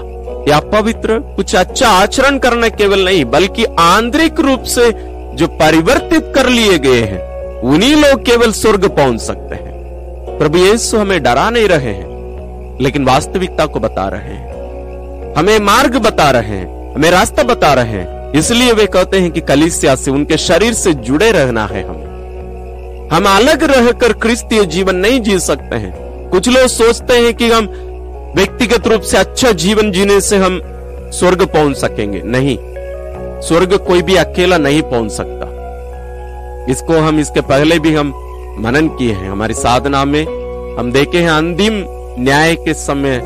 या 0.47 0.57
अपवित्र 0.57 1.19
कुछ 1.35 1.55
अच्छा 1.55 1.89
आचरण 1.89 2.37
करना 2.37 2.69
केवल 2.69 3.05
नहीं, 3.05 3.25
बल्कि 3.25 3.65
आंतरिक 3.79 4.39
रूप 4.39 4.63
से 4.63 4.91
जो 5.35 5.47
परिवर्तित 5.47 6.31
कर 6.35 6.49
लिए 6.49 6.77
गए 6.77 7.01
हैं, 7.01 7.21
उन्हीं 7.61 7.95
लोग 7.95 8.25
केवल 8.25 8.51
स्वर्ग 8.51 8.85
पहुँच 8.87 9.21
सकते 9.21 9.55
हैं। 9.55 10.37
प्रभु 10.39 10.57
यीशु 10.57 10.97
हमें 10.97 11.23
डरा 11.23 11.49
नहीं 11.49 11.67
रहे 11.67 11.93
हैं, 11.93 12.77
लेकिन 12.81 13.05
वास्तविकता 13.05 13.65
को 13.65 13.79
बता 13.79 14.07
रहे 14.07 14.33
हैं। 14.33 15.33
हमें 15.37 15.59
मार्ग 15.59 15.97
बता 15.97 16.29
रहे 16.31 16.57
हैं, 16.57 16.95
हमें 16.95 17.11
रास्ता 17.11 17.43
बता 17.43 17.73
रहे 17.73 17.85
हैं। 17.85 18.18
इसलिए 18.35 18.73
वे 18.73 18.85
कहते 18.85 19.19
हैं 19.19 19.31
कि 19.31 19.41
कलिसिया 19.41 19.95
से 19.95 20.11
उनके 20.11 20.37
शरीर 20.37 20.73
से 20.73 20.93
जुड़े 20.93 21.31
रहना 21.31 21.65
है 21.65 21.83
हमें। 21.83 23.09
हम 23.09 23.25
अलग 23.25 23.63
रहकर 23.63 24.13
क्रिस्तीय 24.13 24.65
जीवन 24.65 24.95
नहीं 24.95 25.21
जी 25.21 25.39
सकते 25.39 25.75
हैं। 25.75 26.29
कुछ 26.29 26.49
लोग 26.49 26.67
सोचते 26.67 27.13
हैं 27.13 27.33
कि 27.33 27.51
हम 27.51 27.67
व्यक्तिगत 28.35 28.87
रूप 28.87 29.01
से 29.01 29.17
अच्छा 29.17 29.51
जीवन 29.51 29.91
जीने 29.91 30.21
से 30.21 30.37
हम 30.37 30.61
स्वर्ग 31.11 31.45
पहुँच 31.45 31.77
सकेंगे। 31.77 32.21
नहीं, 32.25 32.57
स्वर्ग 33.41 33.77
कोई 33.77 34.01
भी 34.01 34.15
अकेला 34.15 34.57
नहीं 34.57 34.81
पहुँच 34.81 35.11
सकता। 35.11 35.45
इसको 36.71 36.93
हम, 36.93 37.19
इसके 37.19 37.41
पहले 37.41 37.79
भी 37.79 37.93
हम 37.95 38.13
मनन 38.59 38.87
किए 38.87 39.13
हैं। 39.13 39.29
हमारी 39.31 39.53
साधना 39.53 40.05
में 40.05 40.23
हम 40.79 40.91
देखे 40.91 41.17
हैं 41.17 41.29
अंतिम 41.29 41.83
न्याय 42.19 42.55
के 42.55 42.73
समय 42.73 43.21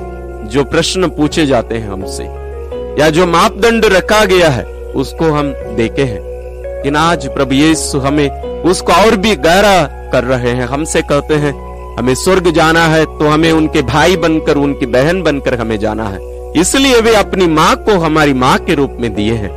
जो 0.46 0.64
प्रश्न 0.64 1.08
पूछे 1.08 1.46
जाते 1.46 1.76
हैं 1.76 1.90
हमसे। 1.90 2.24
या 3.02 3.10
जो 3.10 3.26
मापदंड 3.26 3.86
रखा 3.86 4.26
गया 4.26 4.50
है 4.50 4.73
उसको 4.96 5.32
हम 5.32 5.52
देखे 5.76 6.02
हैं। 6.02 6.20
लेकिन 6.76 6.96
आज 6.96 7.28
प्रभु 7.28 7.54
यीशु 7.54 8.00
हमें 8.00 8.30
उसको 8.64 8.94
और 8.94 9.16
भी 9.16 9.36
गहरा 9.36 9.84
कर 10.12 10.24
रहे 10.24 10.52
हैं। 10.52 10.66
हमसे 10.66 11.02
कहते 11.02 11.34
हैं, 11.36 11.54
हमें 11.98 12.14
स्वर्ग 12.16 12.52
जाना 12.52 12.86
है 12.88 13.06
तो 13.06 13.28
हमें 13.28 13.52
उनके 13.52 13.82
भाई 13.82 14.16
बनकर, 14.16 14.58
उनकी 14.58 14.86
बहन 14.86 15.22
बनकर 15.24 15.56
हमें 15.56 15.78
जाना 15.80 16.08
है। 16.08 16.20
इसलिए 16.54 17.02
वे 17.02 17.16
अपनी 17.16 17.48
माँ 17.48 17.76
को 17.76 17.98
हमारी 17.98 18.34
माँ 18.34 18.58
के 18.58 18.74
रूप 18.74 18.98
में 19.00 19.14
दिए 19.14 19.34
हैं। 19.34 19.52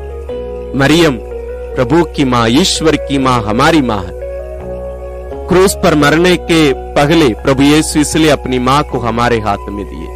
मरियम, 0.79 1.18
प्रभु 1.77 2.03
की 2.05 2.25
माँ, 2.25 2.49
ईश्वर 2.49 2.96
की 2.96 3.18
माँ 3.18 3.42
हमारी 3.42 3.83
माँ 3.83 3.99
है। 3.99 4.14
क्रूस 5.49 5.75
पर 5.75 5.94
मरने 5.94 6.37
के 6.37 6.72
पहले 6.72 7.29
प्रभु 7.35 7.62
यीशु 7.62 7.99
इसलिए 7.99 8.31
अपनी 8.31 8.59
माँ 8.59 8.83
को 8.83 8.99
हमारे 8.99 9.38
हाथ 9.38 9.68
में 9.70 9.85
दिए। 9.87 10.09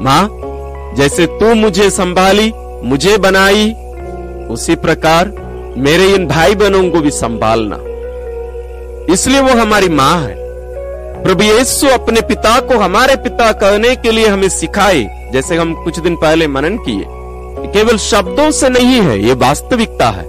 माँ, 0.00 0.28
जैसे 0.96 1.26
तू 1.26 1.54
मुझे 1.54 1.90
संभाली, 1.90 2.52
मुझे 2.84 3.16
बनाई 3.18 3.74
उसी 4.50 4.74
प्रकार 4.74 5.28
मेरे 5.78 6.06
इन 6.06 6.26
भाई 6.26 6.54
बहनों 6.54 6.90
को 6.90 7.00
भी 7.00 7.10
संभालना। 7.10 7.76
इसलिए 9.12 9.40
वो 9.40 9.48
हमारी 9.48 9.88
माँ 9.88 10.20
है। 10.20 10.34
प्रभु 11.22 11.42
यीशु 11.42 11.86
अपने 11.86 12.20
पिता 12.20 12.60
को 12.60 12.78
हमारे 12.78 13.16
पिता 13.16 13.52
कहने 13.52 13.96
के 13.96 14.10
लिए 14.10 14.26
हमें 14.26 14.48
सिखाए, 14.48 15.30
जैसे 15.32 15.56
हम 15.56 15.84
कुछ 15.84 15.98
दिन 15.98 16.16
पहले 16.16 16.46
मनन 16.46 16.76
किए 16.78 17.04
केवल 17.66 17.96
शब्दों 17.96 18.50
से 18.50 18.68
नहीं 18.68 19.00
है, 19.00 19.18
ये 19.24 19.34
वास्तविकता 19.34 20.08
है। 20.10 20.24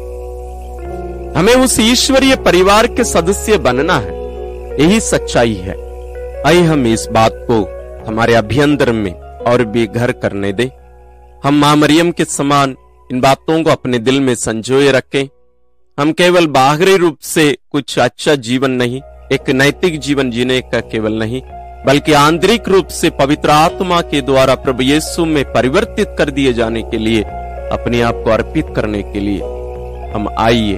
हमें 1.34 1.56
उस 1.56 1.80
ईश्वरीय 1.80 2.36
परिवार 2.36 2.88
के 2.88 3.04
सदस्य 3.04 3.58
बनना 3.58 3.98
है। 4.00 4.16
यही 4.82 5.00
सच्चाई 5.00 5.54
है। 5.54 5.76
आइए 6.44 6.62
हम 6.62 6.86
इस 6.88 7.08
बात 7.12 7.32
को 7.52 7.62
हमारे 8.08 8.34
अभ्यंतर 8.34 8.92
में 8.92 9.14
और 9.48 9.64
भी 9.66 9.88
घर 9.88 10.12
करने 10.12 10.54
दे। 10.54 10.72
हम 11.44 11.54
माँ 11.54 11.76
मरियम 11.76 12.12
के 12.12 12.26
समान 12.26 12.76
इन 13.12 13.20
बातों 13.22 13.64
को 13.64 13.70
अपने 13.70 14.00
दिल 14.00 14.20
में 14.22 14.34
संजोए 14.36 14.92
रखें। 14.92 15.28
हम 15.98 16.12
केवल 16.12 16.48
बाहरी 16.48 16.96
रूप 16.98 17.18
से 17.20 17.58
कुछ 17.72 17.98
अच्छा 18.00 18.36
जीवन 18.36 18.72
नहीं, 18.72 19.02
एक 19.32 19.50
नैतिक 19.50 20.00
जीवन 20.00 20.32
जीने 20.32 20.60
का 20.62 20.80
केवल 20.82 21.14
नहीं, 21.14 21.42
बल्कि 21.86 22.14
आंतरिक 22.14 22.68
रूप 22.70 22.88
से 22.88 23.10
पवित्र 23.10 23.50
आत्मा 23.50 24.02
के 24.02 24.22
द्वारा 24.22 24.56
प्रभु 24.56 24.84
यीशु 24.84 25.26
में 25.26 25.44
परिवर्तित 25.54 26.16
कर 26.18 26.30
दिए 26.30 26.54
जाने 26.54 26.82
के 26.82 26.98
लिए, 26.98 27.24
अपने 27.72 28.02
आप 28.02 28.22
को 28.26 28.30
अर्पित 28.30 28.74
करने 28.76 29.04
के 29.04 29.20
लिए, 29.20 29.40
हम 30.12 30.30
आइए, 30.40 30.78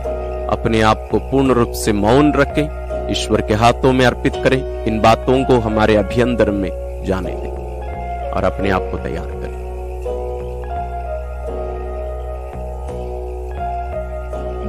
अपने 0.49 0.81
आप 0.81 1.07
को 1.11 1.19
पूर्ण 1.19 1.51
रूप 1.51 1.71
से 1.75 1.93
मौन 1.93 2.33
रखें, 2.33 3.11
ईश्वर 3.11 3.41
के 3.41 3.53
हाथों 3.53 3.93
में 3.93 4.05
अर्पित 4.05 4.33
करें, 4.43 4.85
इन 4.85 4.99
बातों 4.99 5.43
को 5.43 5.59
हमारे 5.59 5.95
अभ्यंतर 5.95 6.51
में 6.51 6.69
जाने 7.05 7.31
दें 7.31 8.31
और 8.31 8.43
अपने 8.43 8.69
आप 8.69 8.89
को 8.91 8.97
तैयार 8.97 9.25
करें। 9.25 9.58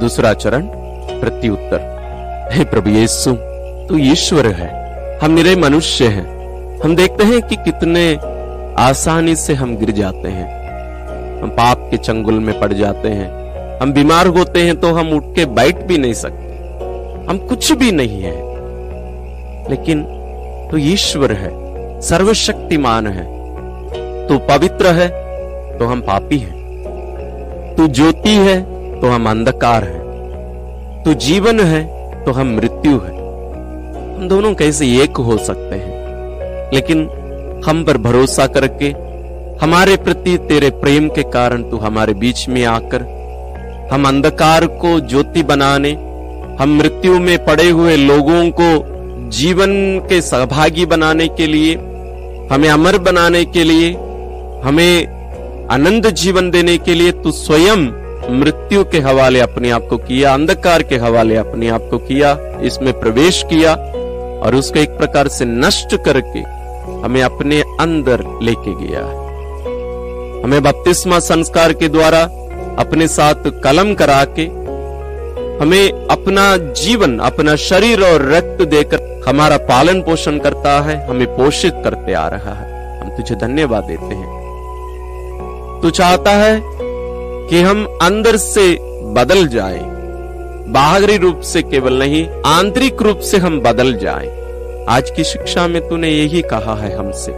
दूसरा 0.01 0.33
चरण, 0.33 0.61
प्रत्युत्तर। 1.19 1.91
हे 2.53 2.63
प्रभु 2.63 2.89
यीशु, 2.89 3.31
तू 3.89 3.97
ईश्वर 3.97 4.47
है। 4.47 4.81
हम 5.19 5.31
निरे 5.31 5.55
मनुष्य 5.55 6.05
हैं। 6.05 6.41
हम 6.79 6.95
देखते 6.95 7.23
हैं 7.23 7.41
कि 7.41 7.55
कितने 7.55 8.15
आसानी 8.81 9.35
से 9.35 9.53
हम 9.53 9.77
गिर 9.77 9.91
जाते 9.91 10.27
हैं। 10.27 10.61
हम 11.41 11.49
पाप 11.49 11.87
के 11.91 11.97
चंगुल 11.97 12.33
में 12.33 12.59
पड़ 12.59 12.73
जाते 12.73 13.07
हैं। 13.07 13.41
हम 13.79 13.93
बीमार 13.93 14.27
होते 14.27 14.61
हैं 14.61 14.79
तो 14.79 14.87
हम 14.87 15.13
उठ 15.13 15.23
के 15.23 15.45
बैठ 15.45 15.75
भी 15.75 15.97
नहीं 15.97 16.13
सकते। 16.13 16.53
हम 17.29 17.37
कुछ 17.49 17.71
भी 17.71 17.91
नहीं 17.91 18.23
है। 18.23 18.51
लेकिन 19.69 20.03
तो 20.71 20.77
ईश्वर 20.77 21.31
है, 21.31 21.49
सर्वशक्तिमान 22.01 23.07
है। 23.07 23.41
तू 24.27 24.37
पवित्र 24.37 24.87
है 24.87 25.07
तो 25.77 25.85
हम 25.85 26.01
पापी 26.01 26.37
हैं। 26.37 26.61
तू 27.77 27.87
ज्योति 27.87 28.35
है 28.35 28.70
तो 29.01 29.07
हम 29.07 29.29
अंधकार 29.29 29.83
हैं। 29.83 30.01
तू 31.05 31.13
जीवन 31.13 31.59
है 31.59 32.01
तो 32.25 32.31
हम 32.31 32.55
मृत्यु 32.55 32.91
है। 32.91 33.21
हम 34.15 34.27
दोनों 34.27 34.53
कैसे 34.53 35.03
एक 35.03 35.17
हो 35.17 35.37
सकते 35.37 35.75
हैं? 35.75 36.01
लेकिन 36.73 37.09
हम 37.65 37.83
पर 37.83 37.97
भरोसा 37.97 38.47
करके, 38.47 38.85
हमारे 39.65 39.95
प्रति 39.95 40.37
तेरे 40.37 40.69
प्रेम 40.69 41.09
के 41.09 41.23
कारण 41.23 41.63
तू 41.63 41.77
हमारे 41.77 42.13
बीच 42.13 42.49
में 42.49 42.65
आकर, 42.65 43.01
हम 43.93 44.07
अंधकार 44.07 44.65
को 44.65 44.99
ज्योति 44.99 45.43
बनाने, 45.43 45.91
हम 46.59 46.77
मृत्यु 46.77 47.19
में 47.19 47.45
पड़े 47.45 47.69
हुए 47.69 47.95
लोगों 47.95 48.49
को 48.49 48.85
जीवन 49.29 49.99
के 50.09 50.21
सहभागी 50.21 50.85
बनाने 50.85 51.27
के 51.27 51.47
लिए, 51.47 51.75
हमें 52.51 52.69
अमर 52.69 52.97
बनाने 52.97 53.45
के 53.45 53.63
लिए, 53.63 53.91
हमें 54.63 55.21
आनंद 55.71 56.09
जीवन 56.09 56.51
देने 56.51 56.77
के 56.77 56.93
लिए 56.93 57.11
तू 57.11 57.31
स्वयं 57.31 58.00
मृत्यु 58.31 58.83
के 58.83 58.99
हवाले 58.99 59.39
अपने 59.39 59.69
आप 59.69 59.87
को 59.89 59.97
किया, 59.97 60.33
अंधकार 60.33 60.83
के 60.83 60.97
हवाले 60.97 61.35
अपने 61.35 61.69
आप 61.69 61.87
को 61.91 61.97
किया, 61.97 62.31
इसमें 62.61 62.99
प्रवेश 62.99 63.43
किया 63.49 63.73
और 64.45 64.55
उसको 64.55 64.79
एक 64.79 64.89
प्रकार 64.89 65.27
से 65.27 65.45
नष्ट 65.45 65.95
करके 66.05 66.39
हमें 67.03 67.21
अपने 67.21 67.61
अंदर 67.79 68.23
लेके 68.41 68.73
गया 68.85 69.01
हमें 70.43 70.61
बपतिस्मा 70.63 71.19
संस्कार 71.19 71.73
के 71.73 71.89
द्वारा 71.89 72.21
अपने 72.79 73.07
साथ 73.07 73.49
कलम 73.63 73.93
करा 73.93 74.23
के 74.39 74.45
हमें 75.63 76.07
अपना 76.07 76.57
जीवन, 76.57 77.17
अपना 77.19 77.55
शरीर 77.55 78.03
और 78.03 78.31
रक्त 78.31 78.61
देकर 78.61 79.23
हमारा 79.27 79.57
पालन 79.57 80.01
पोषण 80.01 80.37
करता 80.39 80.79
है, 80.81 81.07
हमें 81.07 81.27
पोषित 81.27 81.73
करते 81.83 82.13
आ 82.13 82.27
रहा 82.27 82.53
है। 82.53 82.99
हम 83.01 83.09
तुझे 83.09 83.35
धन्यवाद 83.35 83.83
देते 83.83 84.15
हैं। 84.15 84.39
तू 85.81 85.89
चाहता 85.89 86.31
है 86.31 86.80
कि 87.51 87.61
हम 87.61 87.99
अंदर 88.01 88.37
से 88.37 88.77
बदल 89.13 89.47
जाए। 89.47 89.79
बाहरी 90.67 91.17
रूप 91.17 91.41
से 91.41 91.61
केवल 91.61 91.93
नहीं, 91.93 92.29
आंतरिक 92.45 93.01
रूप 93.01 93.19
से 93.19 93.37
हम 93.37 93.61
बदल 93.61 93.93
जाए। 93.93 94.41
आज 94.89 95.09
की 95.09 95.23
शिक्षा 95.23 95.67
में 95.67 95.89
तूने 95.89 96.09
यही 96.09 96.41
कहा 96.41 96.75
है 96.75 96.97
हमसे। 96.97 97.31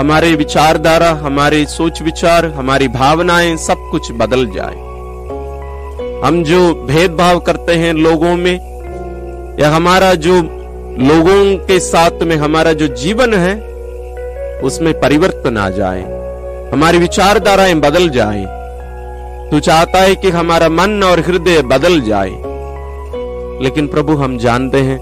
हमारे 0.00 0.34
विचारधारा, 0.34 1.10
हमारे 1.10 1.66
सोच 1.66 2.02
विचार 2.02 2.46
हमारी 2.46 2.88
भावनाएँ 2.88 3.56
सब 3.56 3.76
कुछ 3.90 4.12
बदल 4.12 4.46
जाए। 4.46 4.74
हम 6.24 6.44
जो 6.46 6.74
भेदभाव 6.74 7.40
करते 7.40 7.72
हैं 7.72 7.94
लोगों 7.94 8.36
में, 8.36 8.60
या 9.60 9.70
हमारा 9.70 10.14
जो 10.14 10.34
लोगों 10.98 11.66
के 11.66 11.80
साथ 11.80 12.22
में 12.22 12.36
हमारा 12.36 12.72
जो 12.72 12.86
जीवन 12.86 13.34
है, 13.34 13.54
उसमें 14.60 15.00
परिवर्तन 15.00 15.56
आ 15.56 15.70
जाए। 15.70 16.02
हमारी 16.72 16.98
विचारधाराएँ 16.98 17.74
बदल 17.74 18.08
जाए। 18.08 18.65
तू 19.50 19.60
चाहता 19.60 19.98
है 19.98 20.14
कि 20.14 20.30
हमारा 20.30 20.68
मन 20.68 21.02
और 21.04 21.20
हृदय 21.20 21.62
बदल 21.62 22.00
जाए। 22.00 22.30
लेकिन 23.62 23.86
प्रभु, 23.86 24.14
हम 24.14 24.38
जानते 24.38 24.80
हैं 24.80 24.98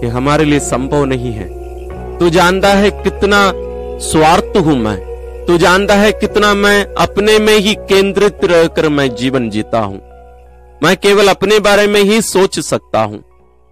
कि 0.00 0.06
हमारे 0.06 0.44
लिए 0.44 0.58
संभव 0.58 1.04
नहीं 1.04 1.32
है। 1.32 1.48
तू 2.18 2.30
जानता 2.30 2.68
है 2.68 2.90
कितना 2.90 3.52
स्वार्थ 3.98 4.56
हूँ 4.56 4.76
मैं। 4.76 5.08
तू 5.46 5.58
जानता 5.58 5.94
है 5.94 6.12
कितना 6.12 6.54
मैं 6.54 6.94
अपने 6.94 7.38
में 7.38 7.58
ही 7.58 7.74
केंद्रित 7.74 8.44
रहकर 8.44 8.88
मैं 8.88 9.14
जीवन 9.14 9.50
जीता 9.50 9.78
हूँ। 9.78 10.00
मैं 10.82 10.96
केवल 10.96 11.28
अपने 11.28 11.58
बारे 11.58 11.86
में 11.86 12.00
ही 12.00 12.22
सोच 12.22 12.60
सकता 12.60 13.00
हूँ। 13.00 13.24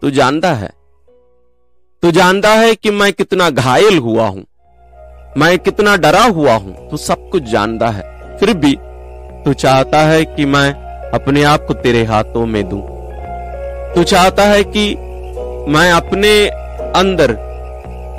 तू 0.02 0.10
जानता 0.10 0.52
है। 0.54 0.70
तू 2.02 2.10
जानता 2.10 2.50
है 2.50 2.74
कि 2.74 2.90
मैं 2.90 3.12
कितना 3.12 3.50
घायल 3.50 3.98
हुआ 3.98 4.26
हूँ। 4.26 4.44
मैं 5.38 5.58
कितना 5.58 5.96
डरा 5.96 6.22
हुआ 6.22 6.54
हूँ। 6.54 6.90
तू 6.90 6.96
सब 6.96 7.28
कुछ 7.28 7.42
जानता 7.42 7.88
है। 7.88 8.36
फिर 8.38 8.54
भी 8.54 8.78
तू 9.46 9.52
चाहता 9.52 9.98
है 9.98 10.24
कि 10.24 10.44
मैं 10.44 10.70
अपने 11.11 11.42
आप 11.42 11.64
को 11.64 11.74
तेरे 11.74 12.02
हाथों 12.04 12.46
में 12.46 12.68
दूँ। 12.68 12.80
तू 13.94 14.02
चाहता 14.02 14.42
है 14.42 14.64
कि 14.66 14.88
मैं 15.68 15.90
अपने 15.92 16.32
अंदर 16.92 17.30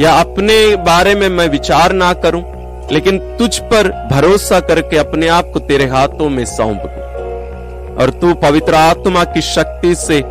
या 0.01 0.13
अपने 0.13 0.75
बारे 0.75 1.15
में 1.15 1.27
मैं 1.29 1.47
विचार 1.49 1.93
ना 1.93 2.13
करूँ, 2.13 2.43
लेकिन 2.91 3.19
तुझ 3.37 3.57
पर 3.59 3.91
भरोसा 4.11 4.59
करके 4.59 4.97
अपने 4.97 5.27
आप 5.27 5.51
को 5.53 5.59
तेरे 5.59 5.85
हाथों 5.85 6.29
में 6.29 6.45
सौंप 6.45 6.81
दूँ। 6.85 7.95
और 7.95 8.17
तू 8.21 8.33
पवित्र 8.33 8.75
आत्मा 8.75 9.23
की 9.23 9.41
शक्ति 9.41 9.95
से 9.95 10.23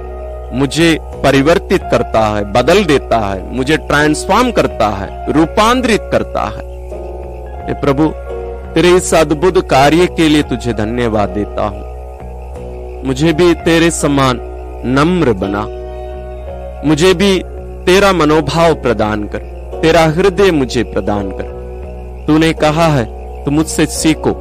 मुझे 0.52 0.98
परिवर्तित 1.24 1.82
करता 1.90 2.26
है, 2.26 2.52
बदल 2.52 2.84
देता 2.84 3.18
है, 3.18 3.42
मुझे 3.52 3.76
ट्रांसफॉर्म 3.76 4.50
करता 4.50 4.88
है, 4.88 5.32
रूपांतरित 5.32 6.08
करता 6.12 6.44
है 6.46 7.80
प्रभु 7.80 8.12
तेरे 8.76 8.90
इस 8.90 9.14
अद्भुत 9.14 9.58
कार्य 9.70 10.06
के 10.06 10.28
लिए 10.28 10.42
तुझे 10.42 10.72
धन्यवाद 10.72 11.28
देता 11.28 11.66
हूँ। 11.66 13.04
मुझे 13.06 13.32
भी 13.32 13.54
तेरे 13.54 13.90
समान 13.90 14.40
नम्र 14.86 15.32
बना। 15.32 15.62
मुझे 16.88 17.14
भी 17.14 17.38
तेरा 17.86 18.12
मनोभाव 18.12 18.74
प्रदान 18.74 19.24
कर। 19.24 19.38
तेरा 19.82 20.04
हृदय 20.06 20.50
मुझे 20.50 20.82
प्रदान 20.84 21.30
कर। 21.30 22.24
तूने 22.26 22.52
कहा 22.52 22.86
है 22.86 23.04
तो 23.44 23.50
मुझसे 23.50 23.86
सीखो। 23.86 24.34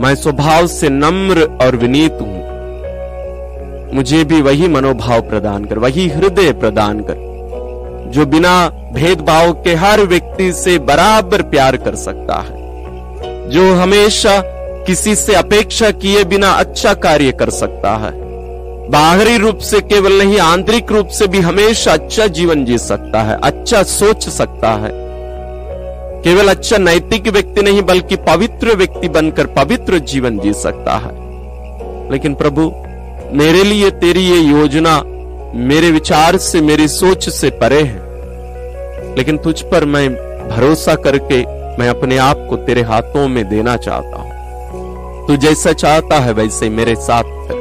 मैं 0.00 0.14
स्वभाव 0.14 0.66
से 0.66 0.88
नम्र 0.88 1.58
और 1.62 1.76
विनीत 1.76 2.12
हूँ। 2.12 3.94
मुझे 3.94 4.24
भी 4.24 4.42
वही 4.42 4.68
मनोभाव 4.68 5.20
प्रदान 5.20 5.64
कर, 5.64 5.78
वही 5.78 6.08
हृदय 6.08 6.52
प्रदान 6.52 7.00
कर, 7.00 8.10
जो 8.10 8.26
बिना 8.26 8.68
भेदभाव 8.92 9.52
के 9.52 9.74
हर 9.74 10.00
व्यक्ति 10.00 10.52
से 10.52 10.78
बराबर 10.78 11.42
प्यार 11.42 11.76
कर 11.76 11.94
सकता 11.94 12.40
है। 12.40 12.59
जो 13.48 13.74
हमेशा 13.74 14.42
किसी 14.86 15.14
से 15.14 15.34
अपेक्षा 15.34 15.90
किए 15.90 16.24
बिना 16.24 16.50
अच्छा 16.50 16.94
कार्य 16.94 17.32
कर 17.32 17.50
सकता 17.50 17.96
है। 17.96 18.12
बाहरी 18.88 19.36
रूप 19.36 19.58
से 19.58 19.80
केवल 19.80 20.12
नहीं, 20.12 20.38
आंतरिक 20.38 20.92
रूप 20.92 21.08
से 21.08 21.26
भी 21.26 21.40
हमेशा 21.40 21.92
अच्छा 21.92 22.26
जीवन 22.26 22.64
जी 22.64 22.78
सकता 22.78 23.22
है 23.22 23.38
अच्छा 23.44 23.82
सोच 23.82 24.28
सकता 24.28 24.70
है। 24.70 24.90
केवल 26.22 26.48
अच्छा 26.48 26.78
नैतिक 26.78 27.28
व्यक्ति 27.28 27.62
नहीं, 27.62 27.82
बल्कि 27.82 28.16
पवित्र 28.16 28.74
व्यक्ति 28.74 29.08
बनकर 29.08 29.46
पवित्र 29.46 29.98
जीवन 29.98 30.38
जी 30.38 30.52
सकता 30.52 30.92
है। 30.92 31.30
लेकिन 32.12 32.34
प्रभु, 32.34 32.72
मेरे 33.36 33.64
लिए 33.64 33.90
तेरी 33.90 34.20
ये 34.20 34.36
योजना 34.36 35.02
मेरे 35.54 35.90
विचार 35.90 36.36
से, 36.36 36.60
मेरी 36.60 36.88
सोच 36.88 37.28
से 37.28 37.50
परे 37.50 37.82
है। 37.82 38.10
लेकिन 39.16 39.38
तुझ 39.38 39.62
पर 39.62 39.84
मैं 39.84 40.14
भरोसा 40.48 40.94
करके 40.94 41.59
मैं 41.80 41.88
अपने 41.88 42.16
आप 42.18 42.46
को 42.50 42.56
तेरे 42.56 42.82
हाथों 42.82 43.28
में 43.28 43.48
देना 43.48 43.76
चाहता 43.76 44.16
हूँ। 44.16 45.26
तू 45.26 45.36
जैसा 45.36 45.72
चाहता 45.72 46.18
है 46.20 46.32
वैसे 46.32 46.68
मेरे 46.70 46.94
साथ 46.94 47.24
कर 47.48 47.58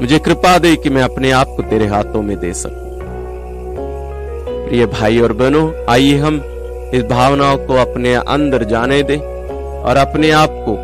मुझे 0.00 0.18
कृपा 0.18 0.56
दे 0.58 0.74
कि 0.76 0.90
मैं 0.90 1.02
अपने 1.02 1.30
आप 1.30 1.48
को 1.48 1.62
तेरे 1.62 1.86
हाथों 1.86 2.22
में 2.22 2.38
दे 2.40 2.52
सकूँ। 2.52 2.82
प्रिय 4.68 4.86
भाई 4.86 5.20
और 5.20 5.32
बहनों, 5.32 5.70
आइए 5.88 6.18
हम 6.18 6.40
इस 6.94 7.02
भावनाओं 7.02 7.56
को 7.56 7.74
अपने 7.74 8.14
अंदर 8.14 8.64
जाने 8.64 9.02
दें 9.02 9.18
और 9.18 9.96
अपने 9.96 10.30
आप 10.30 10.50
को 10.66 10.76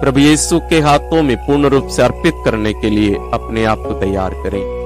प्रभु 0.00 0.20
यीशु 0.20 0.60
के 0.60 0.80
हाथों 0.80 1.22
में 1.22 1.36
पूर्ण 1.36 1.68
रूप 1.68 1.88
से 1.88 2.02
अर्पित 2.02 2.34
करने 2.44 2.72
के 2.72 2.90
लिए 2.90 3.14
अपने 3.14 3.64
आप 3.64 3.78
को 3.78 4.00
तैयार 4.00 4.34
करें। 4.34 4.77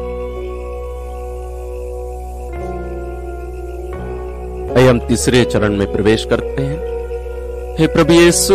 हम 4.92 4.98
तीसरे 4.98 5.44
चरण 5.44 5.76
में 5.76 5.92
प्रवेश 5.92 6.24
करते 6.24 6.62
हैं। 6.62 7.76
हे 7.78 7.86
प्रभु 7.86 8.12
यीशु, 8.12 8.54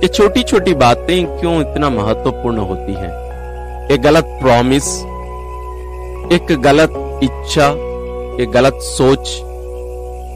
ये 0.00 0.08
छोटी 0.08 0.42
छोटी 0.42 0.74
बातें 0.74 1.40
क्यों 1.40 1.60
इतना 1.60 1.88
महत्वपूर्ण 1.90 2.58
होती 2.58 2.94
हैं? 2.94 3.10
एक 3.90 4.02
गलत 4.02 4.24
प्रॉमिस 4.24 4.98
एक 6.32 6.60
गलत 6.60 7.20
इच्छा, 7.24 7.68
एक 8.42 8.50
गलत 8.54 8.74
सोच, 8.74 9.28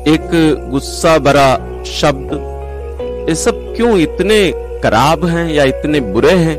एक 0.09 0.31
गुस्सा 0.71 1.19
भरा 1.19 1.55
शब्द, 1.85 2.33
ये 3.29 3.35
सब 3.35 3.75
क्यों 3.77 3.99
इतने 3.99 4.51
खराब 4.81 5.25
हैं 5.25 5.53
या 5.53 5.65
इतने 5.65 6.01
बुरे 6.01 6.33
हैं? 6.33 6.57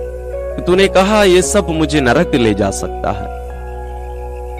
तूने 0.65 0.88
कहा, 0.88 1.24
ये 1.24 1.42
सब 1.42 1.70
मुझे 1.70 2.02
नरक 2.02 2.36
ले 2.36 2.54
जा 2.54 2.72
सकता 2.72 3.12
है। 3.12 3.28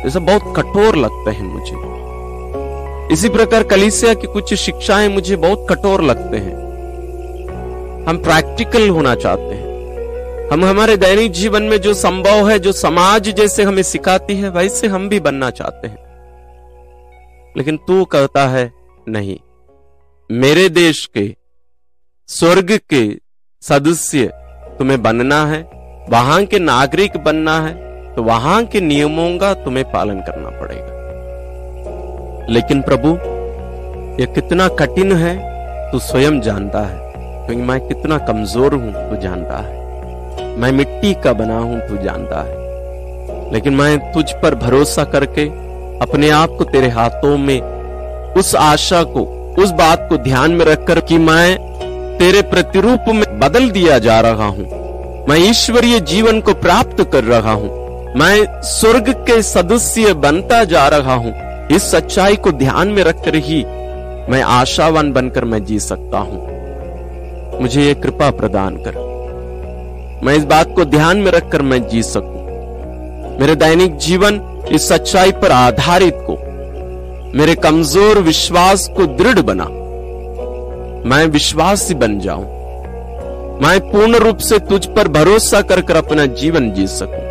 ये 0.04 0.10
सब 0.10 0.26
बहुत 0.26 0.54
कठोर 0.58 0.96
लगते 0.96 1.32
हैं 1.32 1.44
मुझे। 1.44 1.99
इसी 3.12 3.30
प्रकार 3.30 3.64
कलिसिया 3.64 4.14
की 4.14 4.28
कुछ 4.28 4.54
शिक्षाएँ 4.54 5.08
मुझे 5.08 5.36
बहुत 5.36 5.66
कठोर 5.70 6.02
लगते 6.04 6.38
हैं। 6.38 6.56
हम 8.06 8.18
प्रैक्टिकल 8.18 8.90
होना 8.90 9.16
चाहते 9.16 9.56
हैं। 9.56 10.50
हम 10.50 10.66
हमारे 10.66 10.98
दैनिक 10.98 11.32
जीवन 11.32 11.64
में 11.64 11.78
जो 11.78 11.94
संभव 11.94 12.50
है, 12.50 12.60
जो 12.60 12.72
समाज 12.72 13.30
जैसे 13.30 13.64
हमें 13.64 13.82
सिखाती 13.84 14.36
है, 14.36 14.50
वैसे 14.50 14.88
हम 14.88 15.10
भी 15.10 15.20
बनना 15.20 15.50
चाहते 15.50 15.88
हैं। 15.88 15.98
लेकिन 17.58 17.78
तू 17.78 18.06
कहता 18.06 18.48
है, 18.48 18.72
नहीं, 19.10 19.38
मेरे 20.30 20.70
देश 20.70 21.06
के, 21.06 21.36
स्वर्ग 22.28 22.80
के 22.94 23.04
सदस्य 23.62 24.32
तुम्हें 24.80 25.02
बनना 25.04 25.46
है, 25.46 25.62
वहाँ 26.10 26.46
के 26.46 26.60
नागरिक 26.60 27.18
बनना 27.18 27.60
है 27.62 27.74
तो 28.16 28.24
वहाँ 28.24 28.64
के 28.66 28.82
नियमों 28.82 29.38
का 29.38 29.54
तुम्हें 29.54 29.92
पालन 29.92 30.20
करना 30.20 30.50
पड़ेगा। 30.50 30.99
लेकिन 32.50 32.82
प्रभु, 32.82 33.08
ये 34.22 34.26
कितना 34.26 34.68
कठिन 34.68 35.12
है, 35.12 35.50
तू 35.92 36.00
स्वयं 36.00 36.42
जानता 36.42 36.80
है। 36.80 37.14
क्योंकि 37.46 37.64
मैं 37.64 37.80
कितना 37.80 38.18
कमज़ोर 38.18 38.74
हूँ, 38.74 39.10
तू 39.10 39.16
जानता 39.16 39.58
है। 39.58 39.80
मैं 40.58 40.72
मिट्टी 40.72 41.14
का 41.14 41.34
बना 41.34 41.60
हूँ, 41.60 41.80
तू 41.80 41.98
जानता 41.98 42.42
है। 42.42 42.60
लेकिन 43.54 43.74
मैं 43.74 44.12
तुझ 44.12 44.32
पर 44.32 44.56
भरोसा 44.56 45.04
करके, 45.04 45.46
अपने 46.00 46.30
आप 46.30 46.50
को 46.50 46.64
तेरे 46.64 46.88
हाथों 46.88 47.38
में, 47.38 47.62
उस 48.34 48.56
आशा 48.56 49.04
को, 49.04 49.56
उस 49.60 49.72
बात 49.72 50.06
को 50.10 50.18
ध्यान 50.18 50.52
में 50.52 50.66
रखकर 50.66 51.00
कि 51.00 51.18
मैं 51.18 51.58
तेरे 52.18 52.42
प्रतिरूप 52.42 53.00
में 53.08 53.40
बदल 53.40 53.70
दिया 53.70 54.00
जा 54.00 54.20
रहा 54.20 54.48
हूँ। 54.48 54.80
मैं 55.30 55.38
ईश्वरीय 55.38 56.00
जीवन 56.00 56.42
को 56.42 56.54
प्राप्त 56.54 57.10
कर 57.14 57.24
रहा 57.24 57.52
हूँ। 57.52 57.70
मैं 58.16 58.62
स्वर्ग 58.62 59.10
के 59.10 59.42
सदस्य 59.42 60.14
बनता 60.14 60.64
जा 60.64 60.88
रहा 60.88 61.14
हूँ। 61.14 61.49
इस 61.72 61.92
सच्चाई 61.92 62.36
को 62.36 62.52
ध्यान 62.52 62.88
में 62.88 63.04
रखकर 63.04 63.36
ही 63.36 63.64
मैं 64.32 64.42
आशावान 64.42 65.12
बनकर 65.12 65.46
मैं 65.46 65.64
जी 65.66 65.80
सकता 65.80 66.18
हूँ। 66.18 67.62
मुझे 67.62 67.84
ये 67.84 67.94
कृपा 67.94 68.30
प्रदान 68.32 68.78
कर। 68.78 68.96
मैं 70.24 70.34
इस 70.34 70.46
बात 70.46 70.74
को 70.76 70.86
ध्यान 70.86 71.18
में 71.18 71.32
रखकर 71.32 71.62
मैं 71.62 71.88
जी 71.88 72.04
सकूँ। 72.04 73.38
मेरे 73.40 73.56
दैनिक 73.56 73.98
जीवन 73.98 74.42
इस 74.72 74.88
सच्चाई 74.90 75.32
पर 75.32 75.52
आधारित 75.52 76.18
को, 76.22 76.38
मेरे 77.38 77.56
कमज़ोर 77.56 78.20
विश्वास 78.20 78.88
को 78.98 79.06
दृढ़ 79.06 79.40
बना। 79.40 79.66
मैं 81.10 81.26
विश्वासी 81.26 81.94
बन 81.94 82.20
जाऊँ। 82.20 82.46
मैं 83.62 83.80
पूर्ण 83.92 84.16
रूप 84.16 84.38
से 84.38 84.60
तुझ 84.60 84.86
पर 84.86 85.08
भरोसा 85.08 85.62
कर 85.62 85.82
कर 85.82 85.96
अपना 85.96 86.26
जीवन 86.26 86.72
जी 86.72 86.88
सकूँ। 86.88 87.28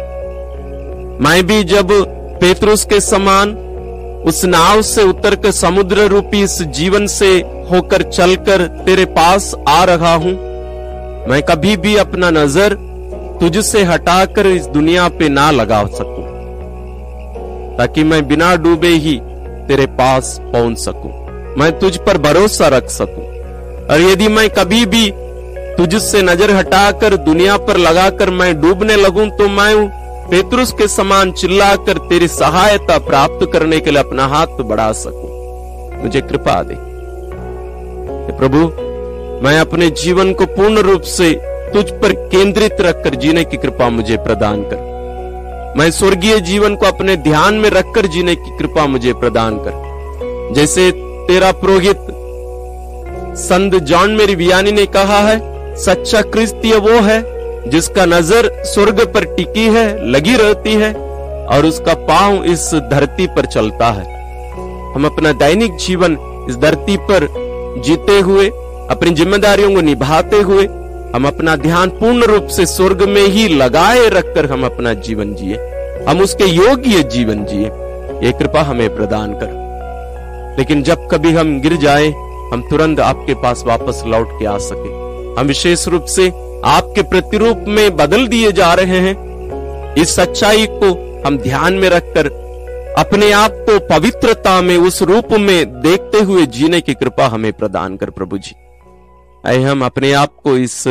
मैं 1.20 1.46
भी 1.46 1.64
जब 1.64 1.92
पेतरुस 2.40 2.84
के 2.84 3.00
समान 3.00 3.52
उस 4.26 4.44
नाव 4.46 4.80
से 4.82 5.02
उतर 5.04 5.34
कर 5.36 5.50
समुद्र 5.52 6.06
रूपी 6.08 6.42
इस 6.42 6.60
जीवन 6.72 7.06
से 7.08 7.28
होकर 7.70 8.02
चलकर 8.04 8.66
तेरे 8.86 9.04
पास 9.14 9.54
आ 9.68 9.82
रहा 9.84 10.14
हूँ। 10.14 10.32
मैं 11.28 11.42
कभी 11.42 11.76
भी 11.76 11.94
अपना 11.96 12.30
नज़र 12.32 12.74
तुझसे 13.40 13.82
हटाकर 13.84 14.46
इस 14.46 14.66
दुनिया 14.68 15.08
पे 15.10 15.28
ना 15.28 15.50
लगा 15.50 15.84
सकूँ, 15.88 16.24
ताकि 17.78 18.04
मैं 18.04 18.26
बिना 18.28 18.54
डूबे 18.56 18.88
ही 18.96 19.18
तेरे 19.68 19.86
पास 19.96 20.36
पहुँच 20.42 20.78
सकूँ। 20.78 21.12
मैं 21.58 21.70
तुझ 21.78 21.96
पर 21.98 22.18
भरोसा 22.20 22.68
रख 22.68 22.88
सकूँ। 22.90 23.24
और 23.86 24.00
यदि 24.00 24.28
मैं 24.28 24.48
कभी 24.50 24.84
भी 24.86 25.10
तुझसे 25.78 26.22
नज़र 26.22 26.50
हटाकर 26.50 27.16
दुनिया 27.24 27.56
पर 27.58 27.76
लगाकर 27.78 28.30
मैं 28.30 28.54
डूबने 28.60 28.96
लगूं 28.96 29.28
तो 29.30 29.48
मैं 29.50 29.72
पेतरुस 30.30 30.72
के 30.72 30.88
समान 30.88 31.32
चिल्लाकर 31.32 31.98
तेरी 31.98 32.28
सहायता 32.28 32.98
प्राप्त 32.98 33.50
करने 33.52 33.80
के 33.80 33.90
लिए 33.90 34.00
अपना 34.00 34.26
हाथ 34.26 34.46
बढ़ा 34.46 34.92
सकूँ। 34.92 36.02
मुझे 36.02 36.20
कृपा 36.20 36.62
दे। 36.62 36.74
प्रभु, 38.36 38.58
मैं 39.44 39.60
अपने 39.60 39.90
जीवन 39.90 40.32
को 40.32 40.46
पूर्ण 40.46 40.78
रूप 40.78 41.02
से 41.02 41.32
तुझ 41.72 41.90
पर 41.90 42.12
केंद्रित 42.12 42.80
रखकर 42.80 43.14
जीने 43.14 43.44
की 43.44 43.56
कृपा 43.56 43.88
मुझे 43.88 44.16
प्रदान 44.16 44.62
कर। 44.62 45.74
मैं 45.78 45.90
स्वर्गीय 45.90 46.40
जीवन 46.40 46.76
को 46.76 46.86
अपने 46.86 47.16
ध्यान 47.16 47.54
में 47.54 47.70
रखकर 47.70 48.06
जीने 48.06 48.34
की 48.34 48.58
कृपा 48.58 48.86
मुझे 48.86 49.12
प्रदान 49.12 49.58
कर। 49.58 50.52
जैसे 50.54 50.90
तेरा 51.28 51.52
पुरोहित 51.52 52.06
संत 53.38 53.74
जॉन 53.74 54.10
मेरी 54.10 54.36
बियानी 54.36 54.72
ने 54.72 54.86
कहा 54.86 55.18
है, 55.18 55.40
सच्चा 55.76 56.22
क्रिस्तीय 56.22 56.76
वो 56.76 57.00
है 57.00 57.37
जिसका 57.66 58.06
नज़र 58.06 58.62
स्वर्ग 58.64 59.00
पर 59.14 59.24
टिकी 59.24 59.66
है, 59.66 60.10
लगी 60.10 60.36
रहती 60.36 60.72
है, 60.72 60.94
और 61.46 61.66
उसका 61.66 61.94
पाँव 61.94 62.44
इस 62.44 62.74
धरती 62.74 63.26
पर 63.26 63.46
चलता 63.46 63.86
है। 63.86 64.18
हम 64.94 65.04
अपना 65.04 65.32
दैनिक 65.32 65.76
जीवन 65.76 66.18
इस 66.50 66.56
धरती 66.56 66.96
पर 66.96 67.26
जीते 67.84 68.20
हुए, 68.20 68.48
अपनी 68.90 69.10
जिम्मेदारियों 69.10 69.74
को 69.74 69.80
निभाते 69.80 70.36
हुए, 70.36 70.64
हम 71.14 71.26
अपना 71.26 71.56
ध्यान 71.56 71.90
पूर्ण 71.90 72.24
रूप 72.24 72.46
से 72.46 72.66
स्वर्ग 72.66 73.02
में 73.02 73.26
ही 73.26 73.48
लगाए 73.48 74.08
रखकर 74.08 74.46
हम 74.46 74.64
अपना 74.64 74.94
जीवन 74.94 75.34
जिए। 75.34 75.56
हम 76.08 76.20
उसके 76.20 76.44
योग्य 76.44 77.02
जीवन 77.02 77.44
जिए। 77.44 77.66
ये 78.26 78.32
कृपा 78.32 78.62
हमें 78.62 78.96
प्रदान 78.96 79.32
कर। 79.32 79.68
लेकिन 80.58 80.82
जब 80.82 81.08
कभी 81.08 81.32
हम 81.32 81.60
गिर 81.60 81.76
जाए, 81.76 82.08
हम 82.52 82.66
तुरंत 82.70 83.00
आपके 83.00 83.34
पास 83.34 83.64
वापस 83.66 84.02
लौट 84.06 84.28
के 84.38 84.44
आ 84.44 84.58
सके। 84.58 84.88
हम 85.40 85.46
विशेष 85.46 85.88
रूप 85.88 86.04
से 86.04 86.30
आपके 86.64 87.02
प्रतिरूप 87.02 87.64
में 87.68 87.96
बदल 87.96 88.26
दिए 88.28 88.52
जा 88.52 88.74
रहे 88.74 88.98
हैं। 89.00 89.94
इस 89.94 90.14
सच्चाई 90.16 90.66
को 90.70 90.92
हम 91.26 91.38
ध्यान 91.38 91.74
में 91.74 91.88
रखकर 91.88 92.26
अपने 92.98 93.32
आप 93.32 93.50
को 93.52 93.78
पवित्रता 93.78 94.60
में 94.60 94.76
उस 94.76 95.02
रूप 95.02 95.32
में 95.32 95.80
देखते 95.80 96.20
हुए 96.20 96.46
जीने 96.46 96.80
की 96.80 96.94
कृपा 96.94 97.26
हमें 97.26 97.52
प्रदान 97.52 97.96
कर, 97.96 98.10
प्रभु 98.10 98.38
जी। 98.38 98.54
आए 99.46 99.62
हम 99.62 99.84
अपने 99.84 100.12
आप 100.12 100.34
को 100.34 100.56
इस 100.56 100.84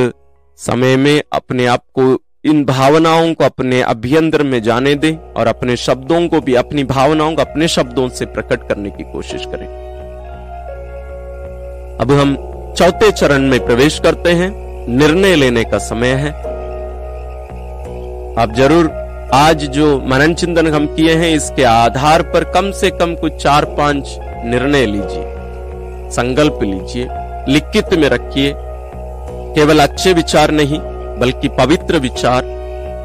समय 0.57 0.95
में 0.97 1.23
अपने 1.33 1.65
आप 1.65 1.83
को 1.99 2.21
इन 2.45 2.65
भावनाओं 2.65 3.33
को 3.33 3.43
अपने 3.43 3.81
अभ्यंतर 3.81 4.43
में 4.43 4.61
जाने 4.63 4.95
दें 4.95 5.33
और 5.33 5.47
अपने 5.47 5.75
शब्दों 5.77 6.27
को 6.27 6.41
भी 6.41 6.55
अपनी 6.55 6.83
भावनाओं 6.83 7.35
को 7.35 7.41
अपने 7.41 7.67
शब्दों 7.67 8.09
से 8.09 8.25
प्रकट 8.25 8.67
करने 8.69 8.89
की 8.89 9.03
कोशिश 9.03 9.45
करें। 9.45 9.67
अब 11.97 12.11
हम 12.11 12.35
चौथे 12.77 13.11
चरण 13.11 13.41
में 13.41 13.65
प्रवेश 13.65 13.99
करते 13.99 14.31
हैं। 14.31 14.66
निर्णय 14.89 15.35
लेने 15.35 15.63
का 15.63 15.77
समय 15.79 16.11
है। 16.15 16.29
आप 18.35 18.53
ज़रूर 18.57 18.89
आज 19.33 19.63
जो 19.67 19.87
मनन 20.01 20.33
चिंतन 20.33 20.67
हम 20.67 20.85
किए 20.87 21.13
हैं, 21.13 21.33
इसके 21.35 21.63
आधार 21.63 22.21
पर 22.23 22.43
कम 22.51 22.71
से 22.71 22.89
कम 22.91 23.15
कुछ 23.15 23.35
चार 23.35 23.65
पाँच 23.77 24.15
निर्णय 24.45 24.85
लीजिए, 24.85 25.23
संकल्प 26.11 26.59
लीजिए, 26.63 27.07
लिखित 27.49 27.93
में 27.93 28.07
रखिए। 28.09 28.53
केवल 29.55 29.79
अच्छे 29.79 30.13
विचार 30.13 30.51
नहीं, 30.51 30.79
बल्कि 31.19 31.47
पवित्र 31.57 31.99
विचार, 31.99 32.43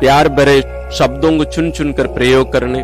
प्यार 0.00 0.28
भरे 0.30 0.60
शब्दों 0.98 1.36
को 1.38 1.44
चुन 1.46 1.70
चुन 1.70 1.92
कर 1.92 2.06
प्रयोग 2.14 2.52
करने, 2.52 2.82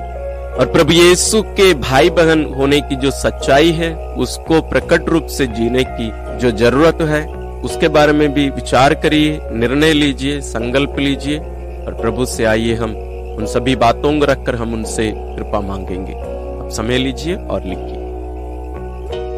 और 0.50 0.72
प्रभु 0.72 0.92
यीशु 0.92 1.42
के 1.56 1.72
भाई 1.80 2.10
बहन 2.12 2.44
होने 2.54 2.80
की 2.80 2.96
जो 2.96 3.10
सच्चाई 3.12 3.72
है, 3.72 3.96
उसको 4.16 4.60
प्रकट 4.70 5.08
रूप 5.08 5.26
से 5.28 5.46
जीने 5.48 5.84
की 5.86 6.10
जो 6.38 6.50
ज़रूरत 6.58 7.08
है 7.08 7.26
उसके 7.64 7.88
बारे 7.88 8.12
में 8.12 8.34
भी 8.34 8.50
विचार 8.50 8.94
करिए, 8.94 9.40
निर्णय 9.52 9.92
लीजिए, 9.92 10.40
संकल्प 10.40 10.96
लीजिए 10.98 11.38
और 11.86 11.98
प्रभु 12.00 12.24
से 12.26 12.44
आइए 12.44 12.74
हम। 12.74 12.90
उन 13.38 13.46
सभी 13.46 13.76
बातों 13.76 14.18
को 14.18 14.24
रखकर 14.24 14.54
हम 14.54 14.72
उनसे 14.72 15.12
कृपा 15.16 15.60
मांगेंगे। 15.60 16.12
अब 16.12 16.68
समय 16.72 16.98
लीजिए 16.98 17.34
और 17.34 17.64
लिखिए। 17.64 18.04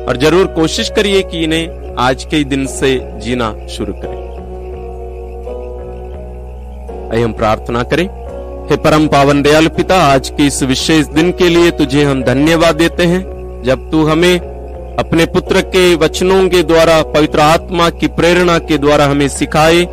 और 0.05 0.17
ज़रूर 0.17 0.47
कोशिश 0.47 0.91
करिए 0.91 1.23
कि 1.23 1.45
इन्हें 1.45 1.95
आज 1.99 2.25
के 2.25 2.45
दिन 2.45 2.67
से 2.67 3.21
जीना 3.21 3.67
शुरू 3.67 3.93
करें। 3.93 4.31
आइए 7.13 7.23
हम 7.23 7.33
प्रार्थना 7.33 7.83
करें। 7.83 8.09
हे 8.71 8.77
परम 8.77 9.07
पावन 9.09 9.43
दयाल 9.43 9.67
पिता, 9.69 9.97
आज 9.97 10.29
के 10.29 10.47
इस 10.47 10.63
विशेष 10.63 11.07
दिन 11.07 11.33
के 11.33 11.49
लिए 11.49 11.71
तुझे 11.71 12.05
हम 12.05 12.23
धन्यवाद 12.23 12.77
देते 12.77 13.03
हैं। 13.03 13.23
जब 13.63 13.91
तू 13.91 14.07
हमें 14.07 14.50
अपने 14.99 15.27
पुत्र 15.27 15.61
के 15.61 15.95
वचनों 15.95 16.49
के 16.49 16.63
द्वारा, 16.63 17.03
पवित्र 17.03 17.41
आत्मा 17.41 17.91
की 17.91 18.07
प्रेरणा 18.07 18.59
के 18.59 18.79
द्वारा 18.79 19.07
हमें 19.07 19.29
सिखाए 19.29 19.87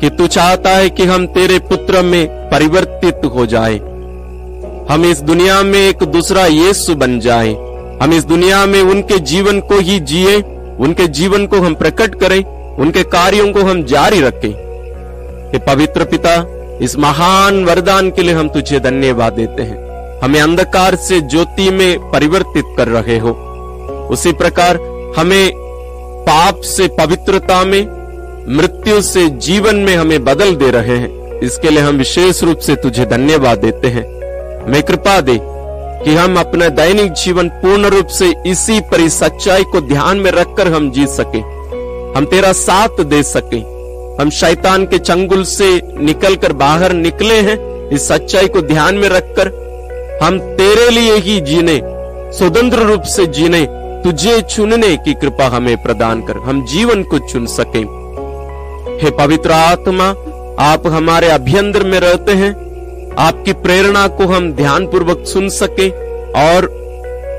कि 0.00 0.10
तू 0.10 0.26
चाहता 0.26 0.70
है 0.70 0.90
कि 0.90 1.04
हम 1.04 1.26
तेरे 1.26 1.58
पुत्र 1.58 2.02
में 2.02 2.50
परिवर्तित 2.50 3.20
हो 3.24 3.46
जाए। 3.46 3.76
हम 4.90 5.04
इस 5.04 5.20
दुनिया 5.20 5.62
में 5.62 5.88
एक 5.88 6.04
दूसरा 6.04 6.46
यीशु 6.46 6.94
बन 6.94 7.20
जाए। 7.20 7.54
हम 8.02 8.12
इस 8.12 8.24
दुनिया 8.24 8.66
में 8.66 8.82
उनके 8.82 9.18
जीवन 9.18 9.60
को 9.60 9.78
ही 9.78 10.00
जिए, 10.00 10.36
उनके 10.80 11.08
जीवन 11.08 11.46
को 11.46 11.56
हम 11.56 11.74
प्रकट 11.74 12.14
करें, 12.14 12.44
उनके 12.76 13.02
कार्यों 13.02 13.52
को 13.52 13.60
हम 13.60 13.84
जारी 13.84 14.20
रखें। 14.20 14.50
हे 15.52 15.58
पवित्र 15.58 16.04
पिता, 16.04 16.46
इस 16.82 16.98
महान 16.98 17.64
वरदान 17.64 18.10
के 18.10 18.22
लिए 18.22 18.34
हम 18.34 18.48
तुझे 18.48 18.80
धन्यवाद 18.80 19.32
देते 19.32 19.62
हैं। 19.62 19.92
हमें 20.20 20.40
अंधकार 20.40 20.96
से 20.96 21.20
ज्योति 21.20 21.70
में 21.70 22.10
परिवर्तित 22.10 22.64
कर 22.76 22.88
रहे 22.88 23.18
हो। 23.18 23.51
उसी 24.12 24.32
प्रकार 24.32 24.76
हमें 25.16 25.52
पाप 26.22 26.60
से 26.60 26.88
पवित्रता 26.88 27.64
में, 27.64 27.82
मृत्यु 28.56 29.02
से 29.02 29.28
जीवन 29.28 29.76
में 29.76 29.96
हमें 29.96 30.24
बदल 30.24 30.54
दे 30.54 30.70
रहे 30.70 30.96
हैं। 30.96 31.40
इसके 31.40 31.70
लिए 31.70 31.80
हम 31.80 31.96
विशेष 31.96 32.42
रूप 32.42 32.58
से 32.58 32.74
तुझे 32.74 33.06
धन्यवाद 33.06 33.58
देते 33.58 33.88
हैं। 33.88 34.04
हमें 34.64 34.82
कृपा 34.82 35.20
दे 35.20 35.38
कि 36.04 36.14
हम 36.14 36.38
अपना 36.38 36.68
दैनिक 36.68 37.12
जीवन 37.12 37.48
पूर्ण 37.48 37.86
रूप 37.86 38.06
से 38.06 38.34
इसी 38.46 38.80
परि 38.80 39.08
सच्चाई 39.08 39.64
को 39.64 39.80
ध्यान 39.80 40.16
में 40.16 40.30
रखकर 40.30 40.68
हम 40.68 40.90
जी 40.90 41.06
सके। 41.06 41.38
हम 42.18 42.26
तेरा 42.30 42.52
साथ 42.52 43.04
दे 43.04 43.22
सके। 43.22 43.56
हम 44.22 44.30
शैतान 44.30 44.84
के 44.86 44.98
चंगुल 44.98 45.44
से 45.44 45.80
निकलकर 45.98 46.52
बाहर 46.52 46.92
निकले 46.92 47.34
हैं। 47.34 47.88
इस 47.88 48.08
सच्चाई 48.08 48.48
को 48.48 48.62
ध्यान 48.62 48.94
में 48.94 49.08
रखकर 49.08 49.48
हम 50.22 50.38
तेरे 50.38 50.90
लिए 50.90 51.14
ही 51.14 51.40
जीने, 51.40 51.80
स्वतंत्र 52.32 52.78
रूप 52.78 53.02
से 53.02 53.26
जीने 53.26 53.66
तुझे 54.04 54.40
चुनने 54.42 54.96
की 54.96 55.14
कृपा 55.14 55.46
हमें 55.46 55.82
प्रदान 55.82 56.22
कर, 56.22 56.36
हम 56.36 56.64
जीवन 56.66 57.02
को 57.02 57.18
चुन 57.18 57.46
सके। 57.46 57.78
हे 59.02 59.10
पवित्र 59.10 59.52
आत्मा, 59.52 60.08
आप 60.60 60.86
हमारे 60.86 61.28
अभ्यंतर 61.28 61.84
में 61.84 61.98
रहते 62.00 62.32
हैं। 62.32 62.50
आपकी 63.18 63.52
प्रेरणा 63.52 64.06
को 64.08 64.26
हम 64.26 64.52
ध्यान 64.52 64.86
पूर्वक 64.86 65.24
सुन 65.26 65.48
सके 65.48 65.88
और 66.42 66.66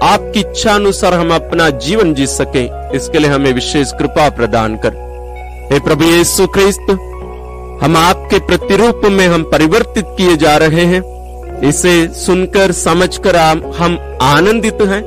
आपकी 0.03 0.39
इच्छा 0.39 0.73
अनुसार 0.75 1.13
हम 1.13 1.33
अपना 1.33 1.69
जीवन 1.69 2.13
जी 2.13 2.27
सके। 2.27 2.65
इसके 2.95 3.19
लिए 3.19 3.31
हमें 3.31 3.53
विशेष 3.53 3.91
कृपा 3.91 4.29
प्रदान 4.29 4.77
कर। 4.77 4.93
हे 5.71 5.79
प्रभु 5.79 6.03
यीशु 6.03 6.47
ख्रिस्त, 6.47 6.91
हम 7.83 7.97
आपके 7.97 8.39
प्रतिरूप 8.39 9.01
में 9.05 9.27
हम 9.27 9.43
परिवर्तित 9.43 10.05
किए 10.07 10.35
जा 10.37 10.57
रहे 10.57 10.85
हैं। 10.85 11.01
इसे 11.61 12.07
सुनकर, 12.07 12.71
समझकर 12.71 13.35
हम 13.35 14.19
आनंदित 14.21 14.81
हैं। 14.81 15.01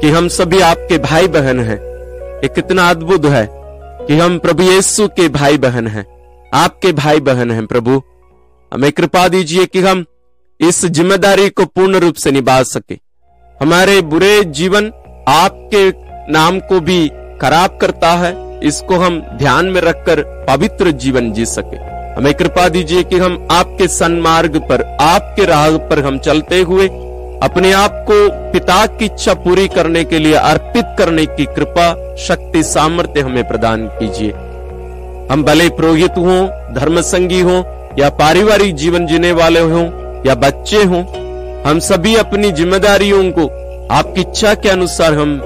कि 0.00 0.10
हम 0.10 0.28
सभी 0.28 0.60
आपके 0.60 0.98
भाई 0.98 1.28
बहन 1.28 1.60
हैं। 1.60 1.78
ये 2.42 2.48
कितना 2.48 2.88
अद्भुत 2.90 3.24
है 3.24 3.46
कि 4.06 4.18
हम 4.18 4.38
प्रभु 4.38 4.62
यीशु 4.62 5.08
के 5.08 5.28
भाई 5.28 5.58
बहन 5.58 5.86
हैं। 5.86 6.06
आपके 6.54 6.92
भाई 6.92 7.20
बहन 7.20 7.50
हैं 7.50 7.66
प्रभु। 7.66 8.00
हमें 8.72 8.90
कृपा 8.92 9.26
दीजिए 9.28 9.66
कि 9.66 9.80
हम 9.80 10.04
इस 10.60 10.84
ज़िम्मेदारी 10.86 11.48
को 11.48 11.64
पूर्ण 11.64 11.96
रूप 11.96 12.14
से 12.14 12.30
निभा 12.30 12.62
सके। 12.62 12.98
हमारे 13.60 14.00
बुरे 14.02 14.44
जीवन 14.44 14.90
आपके 15.28 15.88
नाम 16.32 16.60
को 16.60 16.80
भी 16.80 17.08
खराब 17.40 17.78
करता 17.80 18.12
है। 18.12 18.32
इसको 18.68 18.96
हम 18.96 19.20
ध्यान 19.38 19.66
में 19.66 19.80
रखकर 19.80 20.22
पवित्र 20.48 20.90
जीवन 20.90 21.32
जी 21.32 21.46
सके। 21.46 21.76
हमें 22.14 22.32
कृपा 22.34 22.68
दीजिए 22.68 23.02
कि 23.02 23.18
हम 23.18 23.46
आपके 23.50 23.88
सन्मार्ग 23.88 24.56
पर, 24.58 24.82
आपके 25.00 25.44
राह 25.44 25.76
पर 25.88 25.98
हम 25.98 26.18
चलते 26.18 26.60
हुए 26.60 26.88
अपने 27.42 27.72
आप 27.72 28.04
को 28.10 28.52
पिता 28.52 28.86
की 28.86 29.04
इच्छा 29.04 29.34
पूरी 29.34 29.68
करने 29.68 30.04
के 30.04 30.18
लिए 30.18 30.34
अर्पित 30.34 30.84
करने 30.98 31.26
की 31.26 31.44
कृपा, 31.44 32.16
शक्ति, 32.16 32.62
सामर्थ्य 32.62 33.20
हमें 33.20 33.48
प्रदान 33.48 33.86
कीजिए। 33.86 34.30
हम 35.32 35.44
भले 35.44 35.68
पुरोहित 35.68 36.10
हों, 36.10 36.74
धर्मसंगी 36.74 37.40
हों, 37.40 37.62
या 37.98 38.08
पारिवारिक 38.08 38.74
जीवन 38.74 39.06
जीने 39.06 39.32
वाले 39.32 39.60
हों, 39.60 39.84
या 40.26 40.34
बच्चे 40.34 40.84
हों, 40.84 41.04
हम 41.62 41.78
सभी 41.78 42.16
अपनी 42.16 42.52
जिम्मेदारियों 42.52 43.30
को 43.30 43.46
आपकी 43.94 44.20
इच्छा 44.20 44.54
के 44.54 44.68
अनुसार 44.68 45.14
हम 45.14 45.40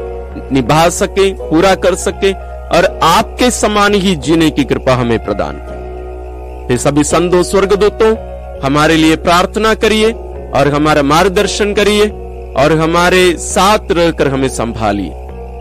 निभा 0.52 0.88
सके, 0.88 1.32
पूरा 1.32 1.74
कर 1.74 1.94
सके, 1.94 2.32
और 2.68 3.00
आपके 3.02 3.50
समान 3.50 3.94
ही 3.94 4.16
जीने 4.16 4.50
की 4.50 4.64
कृपा 4.64 4.94
हमें 4.94 5.24
प्रदान 5.24 5.56
करें। 5.56 6.76
सभी 6.76 7.04
संतो, 7.04 7.42
स्वर्गदूतों, 7.42 8.16
हमारे 8.60 8.96
लिए 8.96 9.16
प्रार्थना 9.16 9.74
करिए। 9.74 10.14
और 10.54 10.68
हमारा 10.68 11.02
मार्गदर्शन 11.04 11.72
करिए 11.74 12.08
और 12.56 12.72
हमारे 12.78 13.24
साथ 13.40 13.92
रहकर 13.92 14.28
हमें 14.28 14.48
संभालिए। 14.50 15.10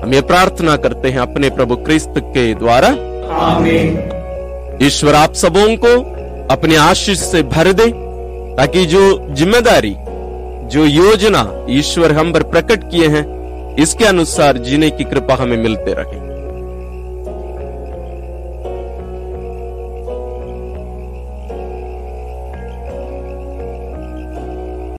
हम 0.01 0.13
ये 0.13 0.21
प्रार्थना 0.23 0.75
करते 0.77 1.09
हैं 1.09 1.19
अपने 1.19 1.49
प्रभु 1.49 1.75
क्रिस्त 1.77 2.13
के 2.35 2.53
द्वारा। 2.55 2.89
ईश्वर 4.85 5.15
आप 5.15 5.33
सबों 5.35 5.67
को 5.77 5.93
अपने 6.53 6.75
आशीष 6.77 7.19
से 7.21 7.43
भर 7.45 7.71
दे 7.73 7.87
ताकि 8.57 8.85
जो 8.85 9.03
ज़िम्मेदारी 9.35 9.95
जो 10.71 10.85
योजना 10.85 11.45
ईश्वर 11.69 12.11
हम 12.11 12.31
पर 12.33 12.43
प्रकट 12.49 12.89
किए 12.91 13.07
हैं 13.07 13.25
इसके 13.75 14.05
अनुसार 14.05 14.57
जीने 14.59 14.89
की 14.89 15.03
कृपा 15.03 15.35
हमें 15.35 15.57
मिलते 15.57 15.93
रहे। 15.93 16.19